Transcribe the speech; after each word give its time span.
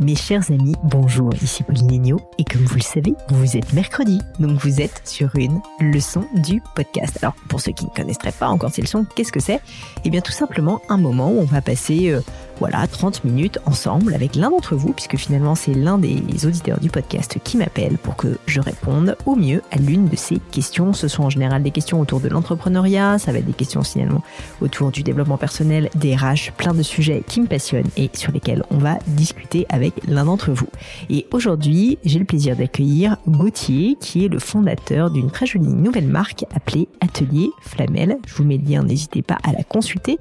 Mes 0.00 0.16
chers 0.16 0.50
amis, 0.50 0.74
bonjour, 0.82 1.32
ici 1.40 1.62
Pauline 1.62 1.92
Agneau, 1.92 2.20
et 2.38 2.44
comme 2.44 2.62
vous 2.62 2.74
le 2.74 2.80
savez, 2.80 3.14
vous 3.28 3.56
êtes 3.56 3.72
mercredi, 3.74 4.20
donc 4.40 4.58
vous 4.58 4.80
êtes 4.80 5.00
sur 5.04 5.30
une 5.36 5.60
leçon 5.78 6.24
du 6.34 6.60
podcast. 6.74 7.16
Alors, 7.22 7.36
pour 7.48 7.60
ceux 7.60 7.70
qui 7.70 7.84
ne 7.84 7.90
connaîtraient 7.90 8.32
pas 8.32 8.48
encore 8.48 8.72
ces 8.72 8.82
leçons, 8.82 9.06
qu'est-ce 9.14 9.30
que 9.30 9.38
c'est? 9.38 9.60
Eh 10.04 10.10
bien, 10.10 10.20
tout 10.20 10.32
simplement 10.32 10.82
un 10.88 10.96
moment 10.96 11.30
où 11.30 11.38
on 11.38 11.44
va 11.44 11.62
passer 11.62 12.10
euh, 12.10 12.22
voilà, 12.58 12.86
30 12.86 13.24
minutes 13.24 13.58
ensemble 13.66 14.14
avec 14.14 14.36
l'un 14.36 14.50
d'entre 14.50 14.74
vous, 14.74 14.92
puisque 14.92 15.16
finalement 15.16 15.54
c'est 15.54 15.74
l'un 15.74 15.98
des 15.98 16.46
auditeurs 16.46 16.80
du 16.80 16.90
podcast 16.90 17.38
qui 17.42 17.56
m'appelle 17.56 17.98
pour 17.98 18.16
que 18.16 18.38
je 18.46 18.60
réponde 18.60 19.16
au 19.26 19.36
mieux 19.36 19.62
à 19.70 19.76
l'une 19.76 20.08
de 20.08 20.16
ces 20.16 20.38
questions. 20.50 20.92
Ce 20.92 21.08
sont 21.08 21.24
en 21.24 21.30
général 21.30 21.62
des 21.62 21.70
questions 21.70 22.00
autour 22.00 22.20
de 22.20 22.28
l'entrepreneuriat, 22.28 23.18
ça 23.18 23.32
va 23.32 23.38
être 23.38 23.46
des 23.46 23.52
questions 23.52 23.82
finalement 23.82 24.22
autour 24.60 24.90
du 24.90 25.02
développement 25.02 25.36
personnel, 25.36 25.90
des 25.94 26.14
RH, 26.14 26.52
plein 26.56 26.74
de 26.74 26.82
sujets 26.82 27.22
qui 27.26 27.40
me 27.40 27.46
passionnent 27.46 27.90
et 27.96 28.10
sur 28.14 28.32
lesquels 28.32 28.64
on 28.70 28.78
va 28.78 28.98
discuter 29.06 29.66
avec 29.68 29.94
l'un 30.06 30.24
d'entre 30.24 30.52
vous. 30.52 30.68
Et 31.10 31.26
aujourd'hui, 31.32 31.98
j'ai 32.04 32.18
le 32.18 32.24
plaisir 32.24 32.56
d'accueillir 32.56 33.16
Gauthier, 33.26 33.96
qui 34.00 34.24
est 34.24 34.28
le 34.28 34.38
fondateur 34.38 35.10
d'une 35.10 35.30
très 35.30 35.46
jolie 35.46 35.66
nouvelle 35.66 36.08
marque 36.08 36.44
appelée 36.54 36.88
Atelier 37.00 37.50
Flamel. 37.60 38.18
Je 38.26 38.34
vous 38.34 38.44
mets 38.44 38.58
le 38.58 38.68
lien, 38.68 38.82
n'hésitez 38.82 39.22
pas 39.22 39.38
à 39.42 39.52
la 39.52 39.62
consulter. 39.62 40.18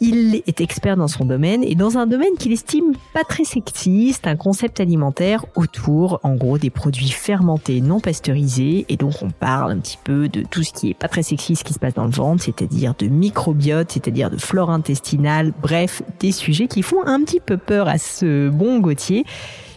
Il 0.00 0.42
est 0.46 0.60
expert 0.60 0.96
dans 0.96 1.08
son 1.08 1.24
domaine 1.24 1.64
et 1.64 1.74
dans 1.74 1.98
un 1.98 2.06
domaine 2.06 2.34
qu'il 2.38 2.52
estime 2.52 2.92
pas 3.12 3.24
très 3.24 3.42
sexy, 3.42 4.12
c'est 4.12 4.28
un 4.28 4.36
concept 4.36 4.78
alimentaire 4.78 5.44
autour, 5.56 6.20
en 6.22 6.36
gros, 6.36 6.56
des 6.56 6.70
produits 6.70 7.10
fermentés 7.10 7.80
non 7.80 7.98
pasteurisés. 7.98 8.86
Et 8.88 8.96
donc, 8.96 9.14
on 9.22 9.30
parle 9.30 9.72
un 9.72 9.78
petit 9.78 9.98
peu 10.02 10.28
de 10.28 10.42
tout 10.42 10.62
ce 10.62 10.72
qui 10.72 10.90
est 10.90 10.94
pas 10.94 11.08
très 11.08 11.24
sexy, 11.24 11.56
ce 11.56 11.64
qui 11.64 11.72
se 11.72 11.80
passe 11.80 11.94
dans 11.94 12.04
le 12.04 12.12
ventre, 12.12 12.44
c'est-à-dire 12.44 12.94
de 12.96 13.08
microbiote, 13.08 13.90
c'est-à-dire 13.90 14.30
de 14.30 14.36
flore 14.36 14.70
intestinale, 14.70 15.52
bref, 15.60 16.02
des 16.20 16.30
sujets 16.30 16.68
qui 16.68 16.82
font 16.82 17.04
un 17.04 17.20
petit 17.24 17.40
peu 17.40 17.56
peur 17.56 17.88
à 17.88 17.98
ce 17.98 18.48
bon 18.50 18.78
Gauthier 18.78 19.24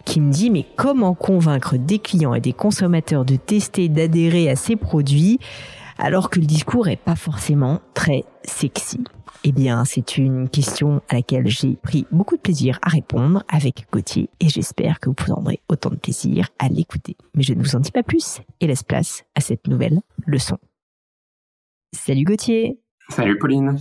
qui 0.03 0.20
me 0.20 0.32
dit 0.32 0.50
mais 0.50 0.66
comment 0.78 1.14
convaincre 1.14 1.78
des 1.78 2.00
clients 2.00 2.34
et 2.34 2.42
des 2.42 2.53
consommateurs 2.53 3.24
de 3.24 3.36
tester, 3.36 3.88
d'adhérer 3.88 4.50
à 4.50 4.56
ces 4.56 4.76
produits 4.76 5.40
alors 5.98 6.30
que 6.32 6.40
le 6.40 6.48
discours 6.48 6.88
est 6.88 6.96
pas 6.96 7.16
forcément 7.16 7.82
très 7.94 8.24
sexy? 8.44 9.00
Eh 9.44 9.52
bien, 9.52 9.85
c'est 9.85 10.18
une 10.18 10.50
question 10.50 11.02
à 11.09 11.16
laquelle 11.16 11.47
j'ai 11.47 11.75
pris 11.75 12.06
beaucoup 12.12 12.35
de 12.35 12.41
plaisir 12.41 12.78
à 12.84 12.90
répondre 12.90 13.44
avec 13.47 13.88
Gauthier 13.91 14.29
et 14.40 14.50
j'espère 14.50 15.00
que 15.00 15.09
vous 15.09 15.16
prendrez 15.16 15.62
autant 15.68 15.90
de 15.90 15.96
plaisir 15.96 16.50
à 16.59 16.69
l'écouter. 16.69 17.18
Mais 17.34 17.41
je 17.41 17.56
ne 17.56 17.63
vous 17.63 17.75
en 17.75 17.79
dis 17.79 17.91
pas 17.91 18.03
plus 18.03 18.41
et 18.59 18.68
laisse 18.68 18.84
place 18.84 19.24
à 19.34 19.41
cette 19.41 19.66
nouvelle 19.68 20.02
leçon. 20.28 20.59
Salut 21.91 22.24
Gauthier. 22.24 22.79
Salut 23.09 23.40
Pauline. 23.40 23.79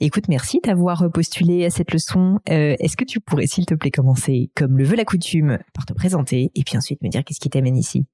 Écoute, 0.00 0.28
merci 0.28 0.60
d'avoir 0.64 1.10
postulé 1.12 1.66
à 1.66 1.70
cette 1.70 1.92
leçon. 1.92 2.40
Euh, 2.48 2.74
Est-ce 2.78 2.96
que 2.96 3.04
tu 3.04 3.20
pourrais, 3.20 3.46
s'il 3.46 3.66
te 3.66 3.74
plaît, 3.74 3.90
commencer, 3.90 4.50
comme 4.56 4.78
le 4.78 4.84
veut 4.84 4.96
la 4.96 5.04
coutume, 5.04 5.58
par 5.74 5.84
te 5.84 5.92
présenter 5.92 6.50
et 6.54 6.64
puis 6.64 6.78
ensuite 6.78 7.02
me 7.02 7.10
dire 7.10 7.24
qu'est-ce 7.24 7.40
qui 7.40 7.50
t'amène 7.50 7.76
ici? 7.76 8.06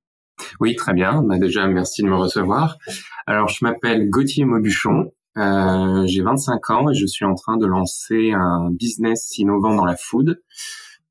Oui, 0.59 0.75
très 0.75 0.93
bien. 0.93 1.23
Bah 1.23 1.39
déjà, 1.39 1.69
merci 1.69 2.03
de 2.03 2.09
me 2.09 2.17
recevoir. 2.17 2.79
Alors, 3.29 3.49
je 3.49 3.65
m'appelle 3.65 4.11
Gauthier 4.11 4.45
Maubuchon. 4.45 5.13
Euh, 5.37 6.07
j'ai 6.07 6.23
25 6.23 6.71
ans 6.71 6.91
et 6.91 6.95
je 6.95 7.07
suis 7.07 7.25
en 7.25 7.35
train 7.35 7.57
de 7.57 7.67
lancer 7.67 8.33
un 8.33 8.71
business 8.71 9.37
innovant 9.39 9.75
dans 9.75 9.85
la 9.85 9.97
food. 9.97 10.41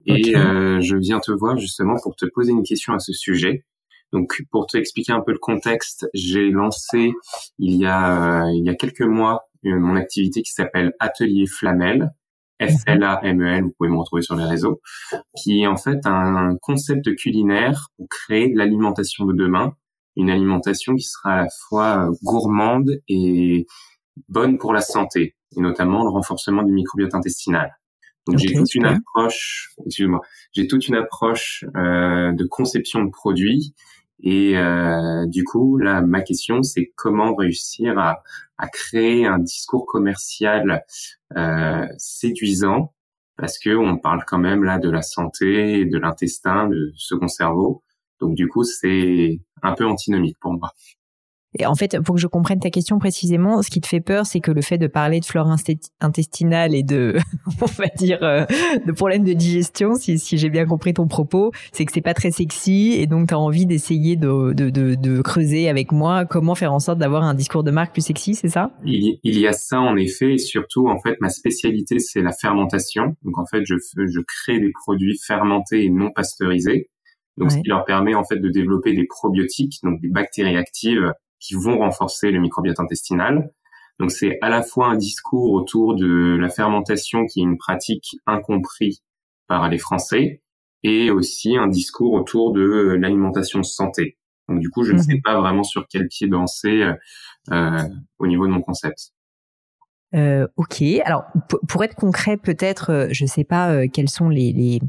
Et 0.06 0.36
euh, 0.36 0.82
je 0.82 0.98
viens 0.98 1.20
te 1.20 1.32
voir 1.32 1.58
justement 1.58 1.96
pour 2.02 2.16
te 2.16 2.26
poser 2.26 2.52
une 2.52 2.64
question 2.64 2.94
à 2.94 3.00
ce 3.00 3.14
sujet. 3.14 3.66
Donc, 4.12 4.44
pour 4.52 4.68
te 4.68 4.78
expliquer 4.78 5.14
un 5.14 5.22
peu 5.22 5.32
le 5.32 5.40
contexte, 5.40 6.08
j'ai 6.14 6.50
lancé 6.52 7.14
il 7.58 7.76
y 7.78 7.86
a 7.86 8.46
il 8.52 8.66
y 8.66 8.70
a 8.70 8.76
quelques 8.76 9.02
mois 9.02 9.46
euh, 9.66 9.80
mon 9.80 9.96
activité 9.96 10.42
qui 10.42 10.52
s'appelle 10.52 10.94
Atelier 11.00 11.46
Flamel, 11.46 12.12
F-L-A-M-E-L, 12.62 13.64
vous 13.64 13.74
pouvez 13.78 13.90
me 13.90 13.98
retrouver 13.98 14.22
sur 14.22 14.36
les 14.36 14.46
réseaux, 14.46 14.82
qui 15.38 15.62
est 15.62 15.68
en 15.68 15.78
fait 15.78 16.00
un 16.06 16.56
concept 16.62 17.16
culinaire 17.16 17.90
pour 17.98 18.08
créer 18.10 18.54
l'alimentation 18.54 19.26
de 19.26 19.34
demain, 19.34 19.74
une 20.16 20.30
alimentation 20.30 20.96
qui 20.96 21.04
sera 21.04 21.34
à 21.34 21.44
la 21.44 21.48
fois 21.68 22.10
gourmande 22.24 22.92
et 23.08 23.66
bonne 24.28 24.57
pour 24.57 24.74
la 24.74 24.81
santé, 24.81 25.35
et 25.56 25.62
notamment 25.62 26.03
le 26.03 26.09
renforcement 26.09 26.63
du 26.63 26.72
microbiote 26.72 27.16
intestinal. 27.16 27.78
Donc 28.25 28.38
j'ai 28.38 28.53
toute 28.53 28.74
une 28.75 28.85
approche, 28.85 29.74
excuse-moi, 29.85 30.22
j'ai 30.53 30.68
toute 30.68 30.88
une 30.88 30.96
approche 30.96 31.66
euh, 31.75 32.31
de 32.31 32.46
conception 32.46 33.03
de 33.03 33.09
produits 33.09 33.74
et 34.22 34.57
euh, 34.57 35.25
du 35.25 35.44
coup 35.44 35.78
là 35.78 36.01
ma 36.01 36.22
question 36.22 36.63
c'est 36.63 36.94
comment 36.96 37.35
réussir 37.35 38.00
à, 38.00 38.24
à, 38.57 38.69
créer 38.69 39.25
un 39.25 39.40
discours 39.40 39.85
commercial 39.85 40.85
euh, 41.35 41.85
séduisant 41.97 42.94
parce 43.35 43.59
que 43.59 43.75
on 43.75 43.97
parle 43.97 44.24
quand 44.25 44.38
même 44.38 44.63
là 44.63 44.80
de 44.80 44.90
la 44.90 45.01
santé, 45.01 45.85
de 45.85 45.97
l'intestin, 45.97 46.68
de 46.68 46.94
second 46.95 47.28
cerveau. 47.28 47.84
Donc 48.22 48.35
du 48.35 48.47
coup 48.47 48.63
c'est 48.63 49.41
un 49.63 49.74
peu 49.74 49.85
antinomique 49.85 50.38
pour 50.40 50.53
moi. 50.53 50.72
Et 51.59 51.66
en 51.66 51.75
fait, 51.75 52.00
pour 52.00 52.16
que 52.16 52.22
je 52.22 52.28
comprenne 52.28 52.59
ta 52.59 52.69
question 52.69 52.97
précisément, 52.97 53.62
ce 53.62 53.69
qui 53.69 53.80
te 53.80 53.88
fait 53.88 54.02
peur, 54.02 54.25
c'est 54.25 54.40
que 54.40 54.52
le 54.52 54.62
fait 54.62 54.78
de 54.78 54.88
parler 54.88 55.19
de 55.19 55.25
flore 55.25 55.47
intestinale 56.02 56.74
et 56.74 56.84
de, 56.84 57.18
on 57.62 57.66
va 57.66 57.86
dire, 57.96 58.19
euh, 58.24 58.46
de 58.86 58.91
problèmes 58.91 59.24
de 59.24 59.34
digestion, 59.34 59.94
si, 59.94 60.18
si 60.18 60.38
j'ai 60.38 60.50
bien 60.50 60.66
compris 60.66 60.94
ton 60.94 61.08
propos, 61.08 61.52
c'est 61.72 61.86
que 61.86 61.92
c'est 61.92 62.02
pas 62.02 62.13
très 62.13 62.31
sexy 62.31 62.94
et 62.97 63.06
donc 63.06 63.28
tu 63.30 63.34
as 63.34 63.40
envie 63.40 63.66
d'essayer 63.66 64.16
de, 64.16 64.53
de, 64.53 64.69
de, 64.69 64.96
de, 64.96 65.22
creuser 65.22 65.69
avec 65.69 65.92
moi 65.92 66.25
comment 66.25 66.56
faire 66.56 66.74
en 66.74 66.80
sorte 66.80 66.97
d'avoir 66.97 67.24
un 67.24 67.34
discours 67.34 67.63
de 67.63 67.72
marque 67.72 67.94
plus 67.94 68.06
sexy, 68.06 68.36
c'est 68.36 68.50
ça? 68.50 68.72
Il, 68.84 69.19
il, 69.24 69.40
y 69.40 69.47
a 69.47 69.53
ça 69.53 69.80
en 69.80 69.96
effet 69.96 70.34
et 70.34 70.38
surtout, 70.38 70.88
en 70.88 71.00
fait, 71.00 71.16
ma 71.22 71.30
spécialité, 71.30 72.00
c'est 72.00 72.22
la 72.22 72.31
fermentation. 72.31 73.16
Donc 73.24 73.38
en 73.38 73.46
fait, 73.46 73.63
je, 73.66 73.75
je 73.75 74.19
crée 74.22 74.59
des 74.59 74.72
produits 74.84 75.18
fermentés 75.25 75.86
et 75.86 75.90
non 75.90 76.09
pasteurisés. 76.12 76.90
Donc, 77.38 77.52
ce 77.52 77.58
qui 77.58 77.68
leur 77.68 77.84
permet 77.86 78.13
en 78.13 78.24
fait 78.24 78.38
de 78.38 78.50
développer 78.50 78.94
des 78.94 79.06
probiotiques, 79.06 79.80
donc 79.81 80.00
des 80.02 80.09
bactéries 80.09 80.56
actives 80.56 81.12
qui 81.44 81.56
vont 81.56 81.80
renforcer 81.80 82.31
le 82.31 82.40
microbiote 82.40 82.80
intestinal. 82.80 83.51
Donc 84.00 84.12
c'est 84.12 84.40
à 84.42 84.50
la 84.50 84.63
fois 84.63 84.88
un 84.88 84.95
discours 84.95 85.51
autour 85.51 85.95
de 85.95 86.38
la 86.40 86.50
fermentation 86.50 87.25
qui 87.25 87.42
est 87.42 87.44
une 87.44 87.57
pratique 87.57 88.16
incomprise 88.25 89.04
par 89.48 89.69
les 89.69 89.78
Français 89.78 90.42
et 90.84 91.12
aussi 91.12 91.57
un 91.57 91.68
discours 91.68 92.13
autour 92.13 92.54
de 92.54 92.98
l'alimentation 93.00 93.62
santé. 93.62 94.18
Donc 94.48 94.60
du 94.60 94.69
coup, 94.69 94.84
je 94.84 94.94
ne 94.94 94.98
mhm. 94.98 95.04
sais 95.04 95.22
pas 95.24 95.40
vraiment 95.40 95.63
sur 95.63 95.86
quel 95.88 96.07
pied 96.07 96.28
danser 96.28 96.81
euh, 96.81 96.94
euh 97.51 97.84
au 98.19 98.28
niveau 98.28 98.48
de 98.48 98.51
mon 98.51 98.62
concept. 98.62 99.12
Euh, 100.15 100.48
ok. 100.57 100.83
Alors 101.06 101.24
pour 101.68 101.83
être 101.83 101.95
concret, 101.95 102.38
peut-être, 102.38 102.92
euh, 102.92 103.07
je 103.12 103.25
sais 103.25 103.44
pas 103.44 103.71
euh, 103.71 103.88
quels 103.92 104.10
sont 104.10 104.30
les, 104.30 104.54
les, 104.54 104.80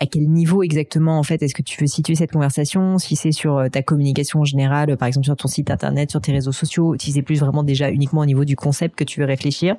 à 0.00 0.06
quel 0.06 0.28
niveau 0.28 0.62
exactement 0.62 1.18
en 1.18 1.22
fait 1.22 1.42
est-ce 1.42 1.54
que 1.54 1.62
tu 1.62 1.80
veux 1.80 1.86
situer 1.86 2.14
cette 2.14 2.32
conversation? 2.32 2.98
Si 2.98 3.16
c'est 3.16 3.32
sur 3.32 3.64
ta 3.72 3.82
communication 3.82 4.44
générale, 4.44 4.96
par 4.98 5.08
exemple 5.08 5.24
sur 5.24 5.36
ton 5.36 5.48
site 5.48 5.70
internet, 5.70 6.10
sur 6.10 6.20
tes 6.20 6.32
réseaux 6.32 6.52
sociaux, 6.52 6.96
si 6.98 7.12
c'est 7.12 7.22
plus 7.22 7.40
vraiment 7.40 7.62
déjà 7.62 7.90
uniquement 7.90 8.20
au 8.20 8.26
niveau 8.26 8.44
du 8.44 8.56
concept 8.56 8.94
que 8.94 9.04
tu 9.04 9.20
veux 9.20 9.26
réfléchir. 9.26 9.76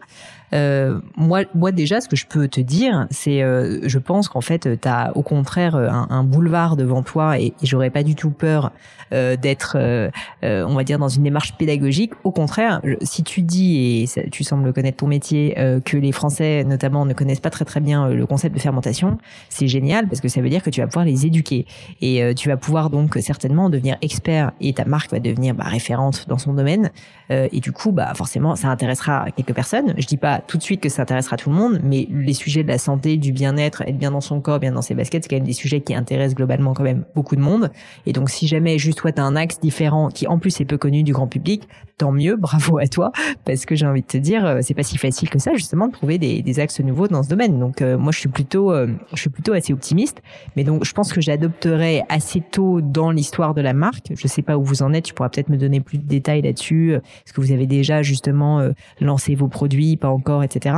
Euh, 0.54 1.00
moi, 1.16 1.42
moi 1.54 1.72
déjà, 1.72 2.01
ce 2.01 2.07
que 2.07 2.16
je 2.16 2.25
peux 2.25 2.48
te 2.48 2.62
dire, 2.62 3.07
c'est, 3.12 3.44
euh, 3.44 3.80
je 3.84 4.00
pense 4.00 4.30
qu'en 4.30 4.42
fait, 4.42 4.80
tu 4.80 4.88
as 4.88 5.16
au 5.16 5.22
contraire 5.22 5.75
un, 5.75 6.07
un, 6.10 6.24
boulevard 6.24 6.75
devant 6.75 7.04
toi 7.04 7.40
et, 7.40 7.48
et 7.48 7.66
j'aurais 7.66 7.90
pas 7.90 8.04
du 8.04 8.16
tout 8.16 8.31
peur 8.31 8.72
euh, 9.12 9.36
d'être, 9.36 9.75
euh, 9.80 10.12
euh, 10.44 10.63
on 10.68 10.75
va 10.75 10.84
dire, 10.84 11.00
dans 11.00 11.07
une 11.07 11.24
démarche 11.24 11.56
pédagogique. 11.57 12.13
Au 12.24 12.31
contraire, 12.31 12.80
si 13.01 13.24
tu 13.24 13.42
dis, 13.42 14.04
et 14.16 14.30
tu 14.30 14.44
sembles 14.44 14.72
connaître 14.72 14.98
ton 14.98 15.07
métier, 15.07 15.56
que 15.86 15.98
les 15.98 16.12
Français 16.12 16.63
notamment 16.63 17.06
ne 17.06 17.13
connaissent 17.13 17.40
pas 17.40 17.50
très 17.50 17.66
très 17.66 17.80
bien 17.80 18.10
le 18.10 18.25
concept 18.25 18.56
de 18.56 18.62
fermentation, 18.62 19.18
c'est 19.50 19.68
génial 19.68 20.07
parce 20.07 20.22
que 20.22 20.28
ça 20.28 20.42
veut 20.42 20.50
dire 20.50 20.62
que 20.62 20.69
tu 20.69 20.81
vas 20.81 20.88
pouvoir 20.88 21.06
les 21.06 21.25
éduquer 21.25 21.66
et 22.02 22.34
tu 22.36 22.50
vas 22.50 22.57
pouvoir 22.57 22.90
donc 22.90 23.18
certainement 23.22 23.69
devenir 23.69 23.98
expert 24.02 24.52
et 24.62 24.74
ta 24.74 24.86
marque 24.86 25.12
va 25.12 25.19
devenir 25.19 25.56
bah, 25.56 25.66
référente 25.66 26.25
dans 26.28 26.38
son 26.38 26.54
domaine. 26.54 26.92
et 27.30 27.60
du 27.60 27.72
coup, 27.72 27.92
bah 27.92 28.13
forcément, 28.16 28.56
ça 28.56 28.69
intéressera 28.69 29.28
quelques 29.36 29.54
personnes. 29.54 29.94
Je 29.98 30.06
dis 30.06 30.18
pas 30.18 30.38
tout 30.41 30.57
de 30.57 30.63
suite 30.63 30.81
que 30.81 30.89
ça 30.89 31.03
intéressera 31.03 31.38
tout 31.38 31.50
le 31.50 31.56
monde, 31.56 31.80
mais 31.83 32.07
les 32.09 32.33
sujets 32.33 32.63
de 32.63 32.68
la 32.68 32.77
santé, 32.77 33.18
du 33.18 33.31
bien-être, 33.31 33.81
être 33.81 33.97
bien 33.97 34.12
dans 34.12 34.21
son 34.21 34.41
corps, 34.41 34.59
bien 34.59 34.71
dans 34.71 34.81
ses 34.81 34.95
baskets, 34.95 35.24
c'est 35.24 35.30
quand 35.30 35.36
même 35.36 35.45
des 35.45 35.53
sujets 35.53 35.81
qui 35.81 35.94
intéressent 35.94 36.36
globalement 36.36 36.74
quand 36.74 36.83
même 36.83 37.06
beaucoup 37.15 37.36
de 37.36 37.41
monde. 37.41 37.71
Et 38.06 38.13
donc, 38.13 38.30
si 38.30 38.47
jamais 38.47 38.77
juste 38.77 39.00
toi, 39.00 39.12
un 39.18 39.36
axe 39.36 39.59
différent 39.59 40.09
qui 40.09 40.27
en 40.27 40.39
plus 40.39 40.59
est 40.62 40.65
peu 40.65 40.77
connu 40.77 41.03
du 41.03 41.13
grand 41.13 41.27
public, 41.27 41.68
tant 42.00 42.12
mieux, 42.12 42.36
bravo 42.38 42.80
à 42.80 42.88
toi, 42.88 43.12
parce 43.46 43.66
que 43.66 43.75
j'ai 43.75 43.86
envie 43.86 44.01
de 44.01 44.07
te 44.07 44.18
dire, 44.18 44.46
euh, 44.46 44.60
c'est 44.63 44.74
pas 44.74 44.84
si 44.84 44.98
facile 44.98 45.30
que 45.30 45.38
ça 45.38 45.54
justement 45.54 45.88
de 45.88 45.92
trouver 45.92 46.18
des, 46.18 46.42
des 46.42 46.60
axes 46.60 46.80
nouveaux 46.80 47.07
dans 47.07 47.22
ce 47.22 47.30
domaine. 47.30 47.60
Donc 47.60 47.81
euh, 47.81 47.98
moi, 47.98 48.12
je 48.12 48.19
suis 48.19 48.30
plutôt, 48.30 48.72
euh, 48.72 48.88
je 49.13 49.19
suis 49.19 49.30
plutôt 49.30 49.54
assez 49.54 49.74
optimiste, 49.74 50.22
mais 50.56 50.63
donc 50.63 50.86
je 50.86 50.94
pense 50.94 51.13
que 51.13 51.22
j'adopterai 51.22 52.04
assez 52.10 52.42
tôt 52.42 52.81
dans 52.81 53.12
l'histoire 53.12 53.54
de 53.54 53.62
la 53.62 53.74
marque. 53.74 54.13
Je 54.16 54.28
sais 54.28 54.42
pas 54.42 54.57
où 54.57 54.63
vous 54.63 54.81
en 54.81 54.94
êtes, 54.94 55.06
tu 55.06 55.13
pourras 55.13 55.30
peut-être 55.30 55.50
me 55.50 55.57
donner 55.57 55.81
plus 55.81 55.98
de 55.98 56.07
détails 56.07 56.42
là-dessus. 56.42 56.94
Est-ce 56.94 57.34
que 57.34 57.42
vous 57.42 57.51
avez 57.51 57.68
déjà 57.68 58.02
justement 58.02 58.66
lancé 59.02 59.36
vos 59.36 59.48
produits, 59.48 59.98
pas 59.98 60.10
encore, 60.10 60.44
etc. 60.44 60.75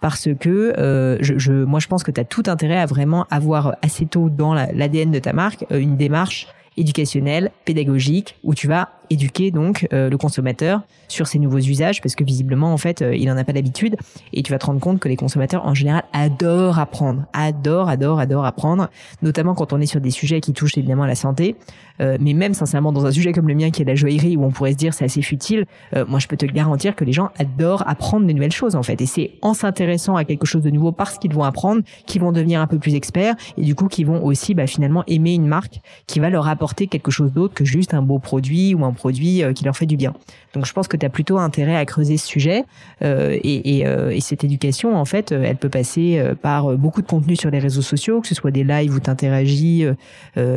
Parce 0.00 0.28
que 0.38 0.74
je, 1.20 1.38
je, 1.38 1.52
moi, 1.52 1.78
je 1.78 1.86
pense 1.86 2.02
que 2.02 2.10
tu 2.10 2.20
as 2.20 2.24
tout 2.24 2.42
intérêt 2.46 2.78
à 2.78 2.86
vraiment 2.86 3.26
avoir 3.30 3.76
assez 3.82 4.06
tôt 4.06 4.28
dans 4.28 4.54
l'ADN 4.54 5.12
de 5.12 5.18
ta 5.20 5.32
marque 5.32 5.64
une 5.70 5.96
démarche 5.96 6.48
éducationnelle, 6.76 7.50
pédagogique, 7.64 8.36
où 8.42 8.54
tu 8.54 8.66
vas 8.66 8.90
éduquer 9.10 9.50
donc 9.50 9.86
euh, 9.92 10.08
le 10.08 10.16
consommateur 10.16 10.82
sur 11.08 11.26
ces 11.26 11.38
nouveaux 11.38 11.58
usages 11.58 12.00
parce 12.00 12.14
que 12.14 12.24
visiblement 12.24 12.72
en 12.72 12.76
fait 12.76 13.02
euh, 13.02 13.14
il 13.14 13.30
en 13.30 13.36
a 13.36 13.44
pas 13.44 13.52
d'habitude. 13.52 13.96
Et 14.32 14.42
tu 14.42 14.52
vas 14.52 14.58
te 14.58 14.66
rendre 14.66 14.80
compte 14.80 15.00
que 15.00 15.08
les 15.08 15.16
consommateurs 15.16 15.66
en 15.66 15.74
général 15.74 16.04
adorent 16.12 16.78
apprendre, 16.78 17.24
adorent, 17.32 17.88
adorent, 17.88 18.18
adorent 18.18 18.44
apprendre, 18.44 18.88
notamment 19.22 19.54
quand 19.54 19.72
on 19.72 19.80
est 19.80 19.86
sur 19.86 20.00
des 20.00 20.10
sujets 20.10 20.40
qui 20.40 20.52
touchent 20.52 20.78
évidemment 20.78 21.04
à 21.04 21.08
la 21.08 21.14
santé, 21.14 21.56
euh, 22.00 22.16
mais 22.20 22.32
même 22.32 22.54
sincèrement 22.54 22.92
dans 22.92 23.06
un 23.06 23.12
sujet 23.12 23.32
comme 23.32 23.48
le 23.48 23.54
mien 23.54 23.70
qui 23.70 23.82
est 23.82 23.84
la 23.84 23.94
joaillerie 23.94 24.36
où 24.36 24.44
on 24.44 24.50
pourrait 24.50 24.72
se 24.72 24.76
dire 24.76 24.94
c'est 24.94 25.04
assez 25.04 25.22
futile, 25.22 25.66
moi 26.08 26.18
je 26.18 26.26
peux 26.26 26.36
te 26.36 26.46
garantir 26.46 26.96
que 26.96 27.04
les 27.04 27.12
gens 27.12 27.30
adorent 27.38 27.86
apprendre 27.86 28.26
des 28.26 28.34
nouvelles 28.34 28.52
choses 28.52 28.74
en 28.74 28.82
fait. 28.82 29.00
Et 29.00 29.06
c'est 29.06 29.32
en 29.42 29.54
s'intéressant 29.54 30.16
à 30.16 30.24
quelque 30.24 30.46
chose 30.46 30.62
de 30.62 30.70
nouveau 30.70 30.92
parce 30.92 31.18
qu'ils 31.18 31.32
vont 31.32 31.44
apprendre 31.44 31.82
qu'ils 32.06 32.20
vont 32.20 32.32
devenir 32.32 32.60
un 32.60 32.66
peu 32.66 32.78
plus 32.78 32.94
experts 32.94 33.34
et 33.56 33.62
du 33.62 33.74
coup 33.74 33.88
qu'ils 33.88 34.06
vont 34.06 34.24
aussi 34.24 34.54
bah, 34.54 34.66
finalement 34.66 35.04
aimer 35.06 35.34
une 35.34 35.46
marque 35.46 35.80
qui 36.06 36.20
va 36.20 36.30
leur 36.30 36.48
apporter 36.48 36.86
quelque 36.86 37.10
chose 37.10 37.32
d'autre 37.32 37.54
que 37.54 37.64
juste 37.64 37.94
un 37.94 38.02
beau 38.02 38.18
produit 38.18 38.74
ou 38.74 38.84
un 38.84 38.92
produit 38.94 39.42
euh, 39.42 39.52
qui 39.52 39.64
leur 39.64 39.76
fait 39.76 39.86
du 39.86 39.96
bien. 39.96 40.14
Donc 40.54 40.66
je 40.66 40.72
pense 40.72 40.88
que 40.88 40.96
tu 40.96 41.04
as 41.04 41.10
plutôt 41.10 41.38
intérêt 41.38 41.76
à 41.76 41.84
creuser 41.84 42.16
ce 42.16 42.26
sujet 42.26 42.64
euh, 43.02 43.38
euh, 43.44 44.10
et, 44.10 44.20
cette 44.20 44.44
éducation, 44.44 44.96
en 44.96 45.04
fait, 45.04 45.32
elle 45.32 45.56
peut 45.56 45.68
passer 45.68 46.22
par 46.40 46.76
beaucoup 46.78 47.02
de 47.02 47.06
contenu 47.06 47.36
sur 47.36 47.50
les 47.50 47.58
réseaux 47.58 47.82
sociaux, 47.82 48.20
que 48.20 48.28
ce 48.28 48.34
soit 48.34 48.50
des 48.50 48.64
lives 48.64 48.94
où 48.94 49.00
tu 49.00 49.10
interagis, 49.10 49.84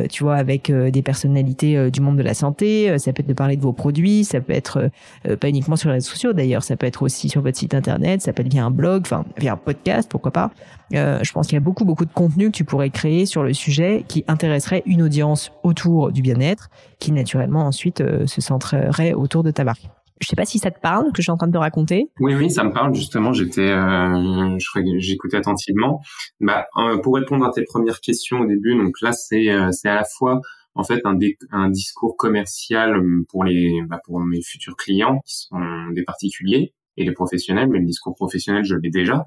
tu 0.08 0.22
vois, 0.22 0.36
avec 0.36 0.72
des 0.72 1.02
personnalités 1.02 1.90
du 1.90 2.00
monde 2.00 2.16
de 2.16 2.22
la 2.22 2.32
santé, 2.32 2.98
ça 2.98 3.12
peut 3.12 3.20
être 3.20 3.28
de 3.28 3.34
parler 3.34 3.56
de 3.56 3.62
vos 3.62 3.74
produits, 3.74 4.24
ça 4.24 4.40
peut 4.40 4.54
être 4.54 4.90
pas 5.38 5.48
uniquement 5.48 5.76
sur 5.76 5.90
les 5.90 5.96
réseaux 5.96 6.10
sociaux 6.10 6.32
d'ailleurs, 6.32 6.62
ça 6.62 6.76
peut 6.76 6.86
être 6.86 7.02
aussi 7.02 7.28
sur 7.28 7.42
votre 7.42 7.58
site 7.58 7.74
internet, 7.74 8.22
ça 8.22 8.32
peut 8.32 8.42
être 8.42 8.50
via 8.50 8.64
un 8.64 8.70
blog, 8.70 9.02
enfin 9.02 9.26
via 9.36 9.52
un 9.52 9.56
podcast, 9.56 10.08
pourquoi 10.10 10.30
pas. 10.30 10.50
je 10.92 11.32
pense 11.32 11.46
qu'il 11.46 11.56
y 11.56 11.58
a 11.58 11.64
beaucoup 11.64 11.84
beaucoup 11.84 12.06
de 12.06 12.12
contenu 12.12 12.46
que 12.46 12.56
tu 12.56 12.64
pourrais 12.64 12.90
créer 12.90 13.26
sur 13.26 13.42
le 13.42 13.52
sujet 13.52 14.04
qui 14.08 14.24
intéresserait 14.28 14.82
une 14.86 15.02
audience 15.02 15.52
autour 15.62 16.10
du 16.10 16.22
bien-être, 16.22 16.70
qui 16.98 17.12
naturellement 17.12 17.66
ensuite 17.66 18.02
se 18.28 18.40
centrerait 18.40 19.14
autour 19.14 19.42
de 19.42 19.50
ta 19.50 19.64
marque. 19.64 19.88
Je 20.20 20.26
sais 20.26 20.36
pas 20.36 20.44
si 20.44 20.58
ça 20.58 20.70
te 20.70 20.80
parle 20.80 21.12
que 21.12 21.18
je 21.18 21.22
suis 21.22 21.30
en 21.30 21.36
train 21.36 21.46
de 21.46 21.52
te 21.52 21.58
raconter. 21.58 22.10
Oui, 22.18 22.34
oui, 22.34 22.50
ça 22.50 22.64
me 22.64 22.72
parle 22.72 22.94
justement. 22.94 23.32
J'étais, 23.32 23.70
euh, 23.70 24.58
j'écoutais 24.98 25.36
attentivement. 25.36 26.00
Bah, 26.40 26.66
euh, 26.76 26.98
pour 26.98 27.14
répondre 27.14 27.44
à 27.44 27.52
tes 27.52 27.62
premières 27.62 28.00
questions 28.00 28.40
au 28.40 28.46
début, 28.46 28.76
donc 28.76 29.00
là, 29.00 29.12
c'est, 29.12 29.48
euh, 29.50 29.70
c'est 29.70 29.88
à 29.88 29.94
la 29.94 30.04
fois 30.04 30.40
en 30.74 30.82
fait 30.84 31.00
un, 31.04 31.16
un 31.52 31.70
discours 31.70 32.16
commercial 32.16 33.00
pour 33.28 33.44
les, 33.44 33.80
bah, 33.88 34.00
pour 34.04 34.20
mes 34.20 34.42
futurs 34.42 34.76
clients 34.76 35.20
qui 35.24 35.46
sont 35.46 35.60
des 35.92 36.02
particuliers 36.02 36.74
et 36.96 37.04
les 37.04 37.12
professionnels, 37.12 37.68
mais 37.70 37.78
le 37.78 37.86
discours 37.86 38.14
professionnel, 38.16 38.64
je 38.64 38.74
l'ai 38.74 38.90
déjà. 38.90 39.26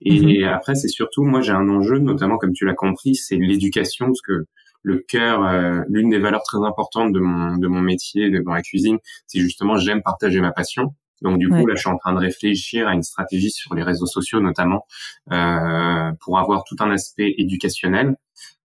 Et 0.00 0.40
mhm. 0.40 0.48
après, 0.48 0.74
c'est 0.74 0.88
surtout, 0.88 1.22
moi, 1.22 1.42
j'ai 1.42 1.52
un 1.52 1.68
enjeu, 1.68 1.98
notamment 1.98 2.38
comme 2.38 2.52
tu 2.52 2.64
l'as 2.64 2.74
compris, 2.74 3.14
c'est 3.14 3.36
l'éducation, 3.36 4.06
parce 4.06 4.22
que 4.22 4.46
le 4.82 4.98
cœur, 4.98 5.44
euh, 5.44 5.82
l'une 5.88 6.10
des 6.10 6.18
valeurs 6.18 6.42
très 6.42 6.58
importantes 6.58 7.12
de 7.12 7.20
mon 7.20 7.56
de 7.56 7.68
mon 7.68 7.80
métier 7.80 8.30
dans 8.40 8.52
la 8.52 8.62
cuisine, 8.62 8.98
c'est 9.26 9.40
justement 9.40 9.76
j'aime 9.76 10.02
partager 10.02 10.40
ma 10.40 10.52
passion. 10.52 10.94
Donc 11.22 11.38
du 11.38 11.48
coup 11.50 11.66
là, 11.66 11.74
je 11.74 11.80
suis 11.80 11.90
en 11.90 11.98
train 11.98 12.14
de 12.14 12.18
réfléchir 12.18 12.88
à 12.88 12.94
une 12.94 13.02
stratégie 13.02 13.50
sur 13.50 13.74
les 13.74 13.82
réseaux 13.82 14.06
sociaux 14.06 14.40
notamment 14.40 14.86
euh, 15.32 16.12
pour 16.20 16.38
avoir 16.38 16.64
tout 16.64 16.76
un 16.80 16.90
aspect 16.90 17.34
éducationnel. 17.36 18.16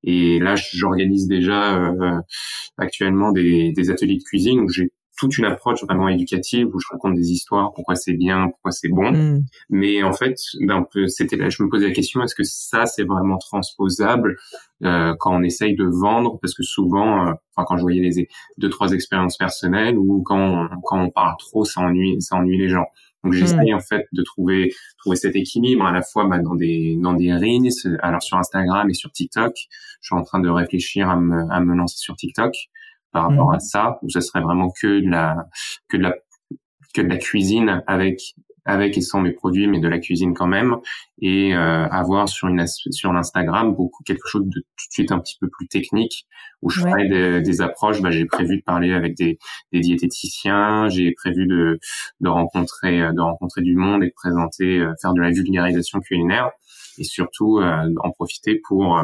Et 0.03 0.39
là, 0.39 0.55
j'organise 0.55 1.27
déjà 1.27 1.75
euh, 1.75 2.21
actuellement 2.77 3.31
des, 3.31 3.73
des 3.73 3.89
ateliers 3.89 4.17
de 4.17 4.23
cuisine 4.23 4.59
où 4.61 4.69
j'ai 4.69 4.91
toute 5.17 5.37
une 5.37 5.45
approche 5.45 5.83
vraiment 5.83 6.09
éducative 6.09 6.67
où 6.73 6.79
je 6.79 6.87
raconte 6.91 7.15
des 7.15 7.31
histoires, 7.31 7.71
pourquoi 7.73 7.95
c'est 7.95 8.13
bien, 8.13 8.49
pourquoi 8.49 8.71
c'est 8.71 8.89
bon. 8.89 9.11
Mm. 9.11 9.43
Mais 9.69 10.03
en 10.03 10.13
fait, 10.13 10.35
ben, 10.61 10.85
c'était 11.07 11.37
là, 11.37 11.49
je 11.49 11.63
me 11.63 11.69
posais 11.69 11.87
la 11.87 11.93
question, 11.93 12.21
est-ce 12.23 12.35
que 12.35 12.43
ça 12.43 12.85
c'est 12.85 13.03
vraiment 13.03 13.37
transposable 13.37 14.35
euh, 14.83 15.13
quand 15.19 15.35
on 15.35 15.43
essaye 15.43 15.75
de 15.75 15.85
vendre? 15.85 16.37
Parce 16.41 16.53
que 16.53 16.63
souvent, 16.63 17.27
euh, 17.27 17.33
enfin 17.55 17.65
quand 17.67 17.77
je 17.77 17.81
voyais 17.81 18.01
les 18.01 18.27
deux 18.57 18.69
trois 18.69 18.91
expériences 18.91 19.37
personnelles 19.37 19.97
ou 19.97 20.21
quand 20.23 20.37
on, 20.37 20.81
quand 20.83 20.99
on 20.99 21.09
parle 21.09 21.35
trop, 21.39 21.63
ça 21.63 21.81
ennuie, 21.81 22.21
ça 22.21 22.35
ennuie 22.35 22.57
les 22.57 22.69
gens. 22.69 22.85
Donc 23.23 23.33
mm. 23.33 23.37
j'essaye 23.37 23.73
en 23.73 23.79
fait 23.79 24.05
de 24.11 24.21
trouver 24.21 24.73
trouver 24.97 25.15
cet 25.15 25.35
équilibre 25.35 25.85
à 25.85 25.93
la 25.93 26.01
fois 26.01 26.27
ben, 26.27 26.41
dans 26.41 26.55
des 26.55 26.97
dans 27.01 27.13
des 27.13 27.33
reels, 27.33 27.97
alors 28.01 28.21
sur 28.21 28.37
Instagram 28.37 28.89
et 28.89 28.93
sur 28.93 29.11
TikTok. 29.11 29.53
Je 30.01 30.07
suis 30.07 30.15
en 30.15 30.23
train 30.23 30.39
de 30.39 30.49
réfléchir 30.49 31.09
à 31.09 31.15
me 31.15 31.49
à 31.51 31.61
me 31.61 31.73
lancer 31.73 31.97
sur 31.97 32.17
TikTok 32.17 32.53
par 33.15 33.29
rapport 33.29 33.51
mm. 33.51 33.55
à 33.55 33.59
ça, 33.59 33.97
où 34.01 34.09
ce 34.09 34.19
serait 34.19 34.41
vraiment 34.41 34.69
que 34.69 34.99
de 34.99 35.09
la 35.09 35.47
que 35.87 35.95
de 35.95 36.03
la 36.03 36.15
que 36.93 37.01
de 37.01 37.07
la 37.07 37.17
cuisine 37.17 37.81
avec 37.87 38.19
avec 38.67 38.97
et 38.97 39.01
sans 39.01 39.21
mes 39.21 39.31
produits, 39.31 39.67
mais 39.67 39.79
de 39.79 39.87
la 39.87 39.99
cuisine 39.99 40.33
quand 40.33 40.47
même, 40.47 40.75
et 41.21 41.55
euh, 41.55 41.87
avoir 41.87 42.27
sur 42.27 42.49
une 42.49 42.65
sur 42.67 43.13
l'Instagram 43.13 43.73
beaucoup 43.73 44.03
quelque 44.03 44.27
chose 44.27 44.43
de 44.43 44.59
tout 44.59 44.87
de 44.89 44.91
suite 44.91 45.11
un 45.13 45.19
petit 45.19 45.37
peu 45.39 45.47
plus 45.47 45.67
technique 45.67 46.25
où 46.61 46.69
je 46.69 46.81
ferai 46.81 47.07
des, 47.07 47.41
des, 47.41 47.61
approches. 47.61 48.01
Bah, 48.01 48.09
j'ai 48.09 48.25
prévu 48.25 48.57
de 48.57 48.63
parler 48.63 48.91
avec 48.91 49.15
des, 49.15 49.37
des 49.71 49.79
diététiciens, 49.79 50.89
j'ai 50.89 51.13
prévu 51.13 51.47
de 51.47 51.79
de 52.19 52.27
rencontrer 52.27 52.99
de 52.99 53.21
rencontrer 53.21 53.61
du 53.61 53.77
monde 53.77 54.03
et 54.03 54.07
de 54.07 54.13
présenter, 54.13 54.79
euh, 54.79 54.93
faire 55.01 55.13
de 55.13 55.21
la 55.21 55.29
vulgarisation 55.29 56.01
culinaire 56.01 56.49
et 56.97 57.05
surtout 57.05 57.59
euh, 57.59 57.93
en 58.03 58.11
profiter 58.11 58.59
pour 58.67 59.01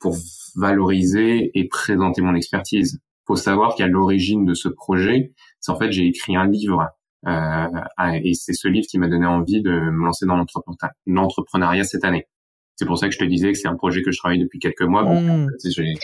pour 0.00 0.16
valoriser 0.56 1.50
et 1.54 1.66
présenter 1.68 2.20
mon 2.20 2.34
expertise 2.34 3.00
faut 3.26 3.36
savoir 3.36 3.74
qu'à 3.74 3.86
l'origine 3.86 4.44
de 4.44 4.54
ce 4.54 4.68
projet, 4.68 5.32
c'est 5.60 5.72
en 5.72 5.78
fait 5.78 5.90
j'ai 5.92 6.06
écrit 6.06 6.36
un 6.36 6.46
livre 6.46 6.88
euh, 7.26 7.68
et 8.22 8.34
c'est 8.34 8.52
ce 8.52 8.68
livre 8.68 8.86
qui 8.86 8.98
m'a 8.98 9.08
donné 9.08 9.26
envie 9.26 9.62
de 9.62 9.70
me 9.70 10.04
lancer 10.04 10.26
dans 10.26 10.36
l'entrepreneuriat 11.06 11.84
cette 11.84 12.04
année. 12.04 12.26
C'est 12.76 12.86
pour 12.86 12.98
ça 12.98 13.06
que 13.06 13.14
je 13.14 13.18
te 13.18 13.24
disais 13.24 13.52
que 13.52 13.58
c'est 13.58 13.68
un 13.68 13.76
projet 13.76 14.02
que 14.02 14.10
je 14.10 14.18
travaille 14.18 14.40
depuis 14.40 14.58
quelques 14.58 14.82
mois. 14.82 15.04
Mmh. 15.04 15.50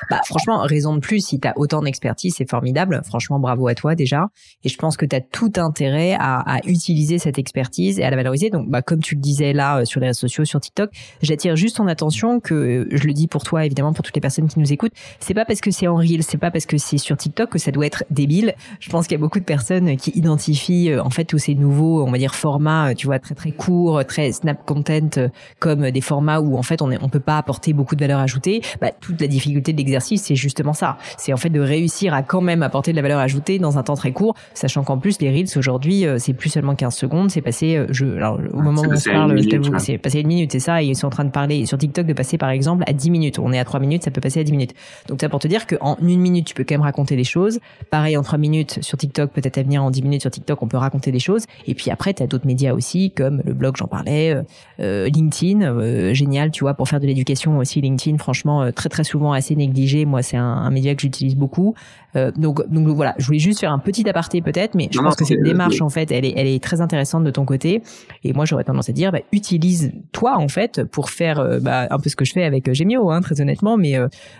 Bah, 0.08 0.20
franchement, 0.24 0.60
raison 0.62 0.94
de 0.94 1.00
plus, 1.00 1.26
si 1.26 1.40
tu 1.40 1.48
as 1.48 1.58
autant 1.58 1.82
d'expertise, 1.82 2.34
c'est 2.36 2.48
formidable. 2.48 3.00
Franchement, 3.04 3.40
bravo 3.40 3.66
à 3.66 3.74
toi 3.74 3.96
déjà. 3.96 4.28
Et 4.62 4.68
je 4.68 4.76
pense 4.76 4.96
que 4.96 5.04
tu 5.04 5.16
as 5.16 5.20
tout 5.20 5.52
intérêt 5.56 6.14
à, 6.14 6.38
à, 6.38 6.58
utiliser 6.66 7.18
cette 7.18 7.38
expertise 7.38 7.98
et 7.98 8.04
à 8.04 8.10
la 8.10 8.16
valoriser. 8.16 8.50
Donc, 8.50 8.68
bah, 8.68 8.82
comme 8.82 9.00
tu 9.00 9.16
le 9.16 9.20
disais 9.20 9.52
là 9.52 9.80
euh, 9.80 9.84
sur 9.84 10.00
les 10.00 10.08
réseaux 10.08 10.20
sociaux, 10.20 10.44
sur 10.44 10.60
TikTok, 10.60 10.90
j'attire 11.22 11.56
juste 11.56 11.76
ton 11.76 11.88
attention 11.88 12.38
que, 12.38 12.54
euh, 12.54 12.88
je 12.92 13.04
le 13.04 13.12
dis 13.14 13.26
pour 13.26 13.42
toi, 13.42 13.66
évidemment, 13.66 13.92
pour 13.92 14.04
toutes 14.04 14.14
les 14.14 14.20
personnes 14.20 14.48
qui 14.48 14.60
nous 14.60 14.72
écoutent, 14.72 14.92
c'est 15.18 15.34
pas 15.34 15.44
parce 15.44 15.60
que 15.60 15.72
c'est 15.72 15.88
en 15.88 15.96
Reel, 15.96 16.22
c'est 16.22 16.38
pas 16.38 16.52
parce 16.52 16.66
que 16.66 16.78
c'est 16.78 16.98
sur 16.98 17.16
TikTok 17.16 17.50
que 17.50 17.58
ça 17.58 17.72
doit 17.72 17.86
être 17.86 18.04
débile. 18.10 18.54
Je 18.78 18.90
pense 18.90 19.08
qu'il 19.08 19.16
y 19.16 19.20
a 19.20 19.20
beaucoup 19.20 19.40
de 19.40 19.44
personnes 19.44 19.96
qui 19.96 20.10
identifient 20.10 20.92
euh, 20.92 21.02
en 21.02 21.10
fait 21.10 21.24
tous 21.24 21.38
ces 21.38 21.56
nouveaux, 21.56 22.04
on 22.04 22.10
va 22.12 22.18
dire, 22.18 22.34
formats, 22.36 22.94
tu 22.94 23.06
vois, 23.06 23.18
très 23.18 23.34
très 23.34 23.50
courts, 23.50 24.04
très 24.06 24.30
snap 24.30 24.64
content, 24.64 25.30
comme 25.58 25.90
des 25.90 26.00
formats 26.00 26.40
où 26.40 26.59
en 26.60 26.62
fait 26.62 26.82
on 26.82 26.90
on 27.00 27.08
peut 27.08 27.20
pas 27.20 27.38
apporter 27.38 27.72
beaucoup 27.72 27.94
de 27.94 28.00
valeur 28.00 28.20
ajoutée, 28.20 28.62
bah, 28.80 28.90
toute 29.00 29.20
la 29.20 29.26
difficulté 29.26 29.72
de 29.72 29.78
l'exercice 29.78 30.22
c'est 30.22 30.36
justement 30.36 30.72
ça. 30.72 30.98
C'est 31.16 31.32
en 31.32 31.36
fait 31.36 31.50
de 31.50 31.60
réussir 31.60 32.14
à 32.14 32.22
quand 32.22 32.40
même 32.40 32.62
apporter 32.62 32.92
de 32.92 32.96
la 32.96 33.02
valeur 33.02 33.18
ajoutée 33.18 33.58
dans 33.58 33.78
un 33.78 33.82
temps 33.82 33.94
très 33.94 34.12
court, 34.12 34.34
sachant 34.54 34.84
qu'en 34.84 34.98
plus 34.98 35.20
les 35.20 35.30
reels 35.30 35.48
aujourd'hui 35.56 36.06
euh, 36.06 36.18
c'est 36.18 36.34
plus 36.34 36.50
seulement 36.50 36.74
15 36.74 36.94
secondes, 36.94 37.30
c'est 37.30 37.40
passé 37.40 37.76
euh, 37.76 37.86
je 37.90 38.04
alors 38.04 38.38
au 38.52 38.60
moment 38.60 38.82
où 38.82 38.92
on 38.92 38.96
se 38.96 39.10
parle, 39.10 39.40
c'est 39.78 39.98
passé 39.98 40.20
une 40.20 40.26
minute, 40.26 40.52
c'est 40.52 40.60
ça, 40.60 40.82
et 40.82 40.86
ils 40.86 40.96
sont 40.96 41.06
en 41.06 41.10
train 41.10 41.24
de 41.24 41.30
parler 41.30 41.66
sur 41.66 41.78
TikTok 41.78 42.06
de 42.06 42.12
passer 42.12 42.38
par 42.38 42.50
exemple 42.50 42.84
à 42.86 42.92
10 42.92 43.10
minutes. 43.10 43.38
On 43.38 43.52
est 43.52 43.58
à 43.58 43.64
3 43.64 43.80
minutes, 43.80 44.04
ça 44.04 44.10
peut 44.10 44.20
passer 44.20 44.40
à 44.40 44.44
10 44.44 44.52
minutes. 44.52 44.74
Donc 45.08 45.20
ça 45.20 45.28
pour 45.28 45.40
te 45.40 45.48
dire 45.48 45.66
qu'en 45.66 45.96
une 46.02 46.20
minute 46.20 46.46
tu 46.46 46.54
peux 46.54 46.64
quand 46.64 46.74
même 46.74 46.82
raconter 46.82 47.16
des 47.16 47.24
choses. 47.24 47.60
Pareil 47.90 48.16
en 48.16 48.22
3 48.22 48.38
minutes 48.38 48.78
sur 48.82 48.98
TikTok, 48.98 49.30
peut-être 49.30 49.58
à 49.58 49.62
venir 49.62 49.82
en 49.82 49.90
10 49.90 50.02
minutes 50.02 50.22
sur 50.22 50.30
TikTok, 50.30 50.62
on 50.62 50.68
peut 50.68 50.76
raconter 50.76 51.12
des 51.12 51.18
choses. 51.18 51.44
Et 51.66 51.74
puis 51.74 51.90
après 51.90 52.14
tu 52.14 52.22
as 52.22 52.26
d'autres 52.26 52.46
médias 52.46 52.72
aussi 52.74 53.10
comme 53.10 53.42
le 53.44 53.54
blog, 53.54 53.76
j'en 53.76 53.86
parlais, 53.86 54.34
euh, 54.34 54.42
euh 54.80 55.08
LinkedIn, 55.08 55.62
euh, 55.62 56.14
génial, 56.14 56.49
tu 56.50 56.64
vois, 56.64 56.74
pour 56.74 56.88
faire 56.88 57.00
de 57.00 57.06
l'éducation 57.06 57.58
aussi. 57.58 57.80
LinkedIn, 57.80 58.18
franchement, 58.18 58.62
euh, 58.62 58.70
très 58.70 58.88
très 58.88 59.04
souvent 59.04 59.32
assez 59.32 59.54
négligé. 59.56 60.04
Moi, 60.04 60.22
c'est 60.22 60.36
un, 60.36 60.44
un 60.44 60.70
média 60.70 60.94
que 60.94 61.02
j'utilise 61.02 61.36
beaucoup. 61.36 61.74
Euh, 62.16 62.32
donc, 62.32 62.68
donc 62.68 62.88
voilà, 62.88 63.14
je 63.18 63.26
voulais 63.26 63.38
juste 63.38 63.60
faire 63.60 63.72
un 63.72 63.78
petit 63.78 64.08
aparté 64.08 64.42
peut-être, 64.42 64.74
mais 64.74 64.88
je 64.90 64.98
pense 64.98 65.16
que 65.16 65.24
cette 65.24 65.42
démarche 65.42 65.80
en 65.80 65.88
fait, 65.88 66.10
elle 66.10 66.24
est, 66.24 66.32
elle 66.36 66.48
est 66.48 66.62
très 66.62 66.80
intéressante 66.80 67.24
de 67.24 67.30
ton 67.30 67.44
côté. 67.44 67.82
Et 68.24 68.32
moi, 68.32 68.44
j'aurais 68.44 68.64
tendance 68.64 68.88
à 68.88 68.92
dire, 68.92 69.12
bah, 69.12 69.20
utilise 69.32 69.92
toi 70.12 70.36
en 70.36 70.48
fait 70.48 70.82
pour 70.84 71.10
faire 71.10 71.60
bah, 71.60 71.86
un 71.90 71.98
peu 71.98 72.10
ce 72.10 72.16
que 72.16 72.24
je 72.24 72.32
fais 72.32 72.44
avec 72.44 72.72
Gemio, 72.72 73.10
hein, 73.10 73.20
très 73.20 73.40
honnêtement, 73.40 73.76
mais 73.76 73.96